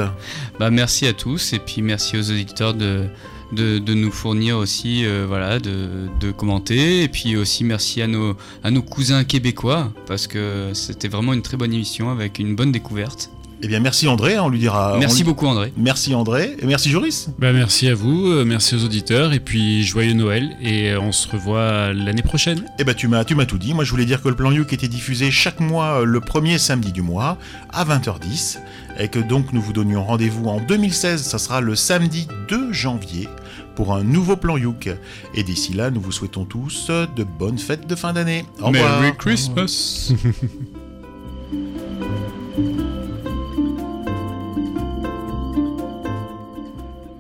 [0.60, 3.06] Bah, merci à tous et puis merci aux auditeurs de,
[3.52, 7.04] de, de nous fournir aussi, euh, voilà, de, de commenter.
[7.04, 11.42] Et puis aussi merci à nos, à nos cousins québécois parce que c'était vraiment une
[11.42, 13.30] très bonne émission avec une bonne découverte.
[13.64, 14.98] Eh bien merci André, on lui dira.
[15.00, 15.74] merci lui- beaucoup André.
[15.78, 17.30] Merci André et merci Joris.
[17.40, 21.28] Bah, merci à vous, euh, merci aux auditeurs, et puis joyeux Noël, et on se
[21.28, 22.64] revoit l'année prochaine.
[22.78, 23.74] Eh ben tu m'as tu m'as tout dit.
[23.74, 26.60] Moi je voulais dire que le plan Youk était diffusé chaque mois euh, le premier
[26.60, 27.40] samedi du mois
[27.74, 28.60] à 20h10
[28.98, 33.28] et que donc nous vous donnions rendez-vous en 2016, ça sera le samedi 2 janvier
[33.76, 34.90] pour un nouveau plan Youk.
[35.36, 38.46] Et d'ici là, nous vous souhaitons tous de bonnes fêtes de fin d'année.
[38.60, 39.02] Au revoir.
[39.02, 40.14] Merry Christmas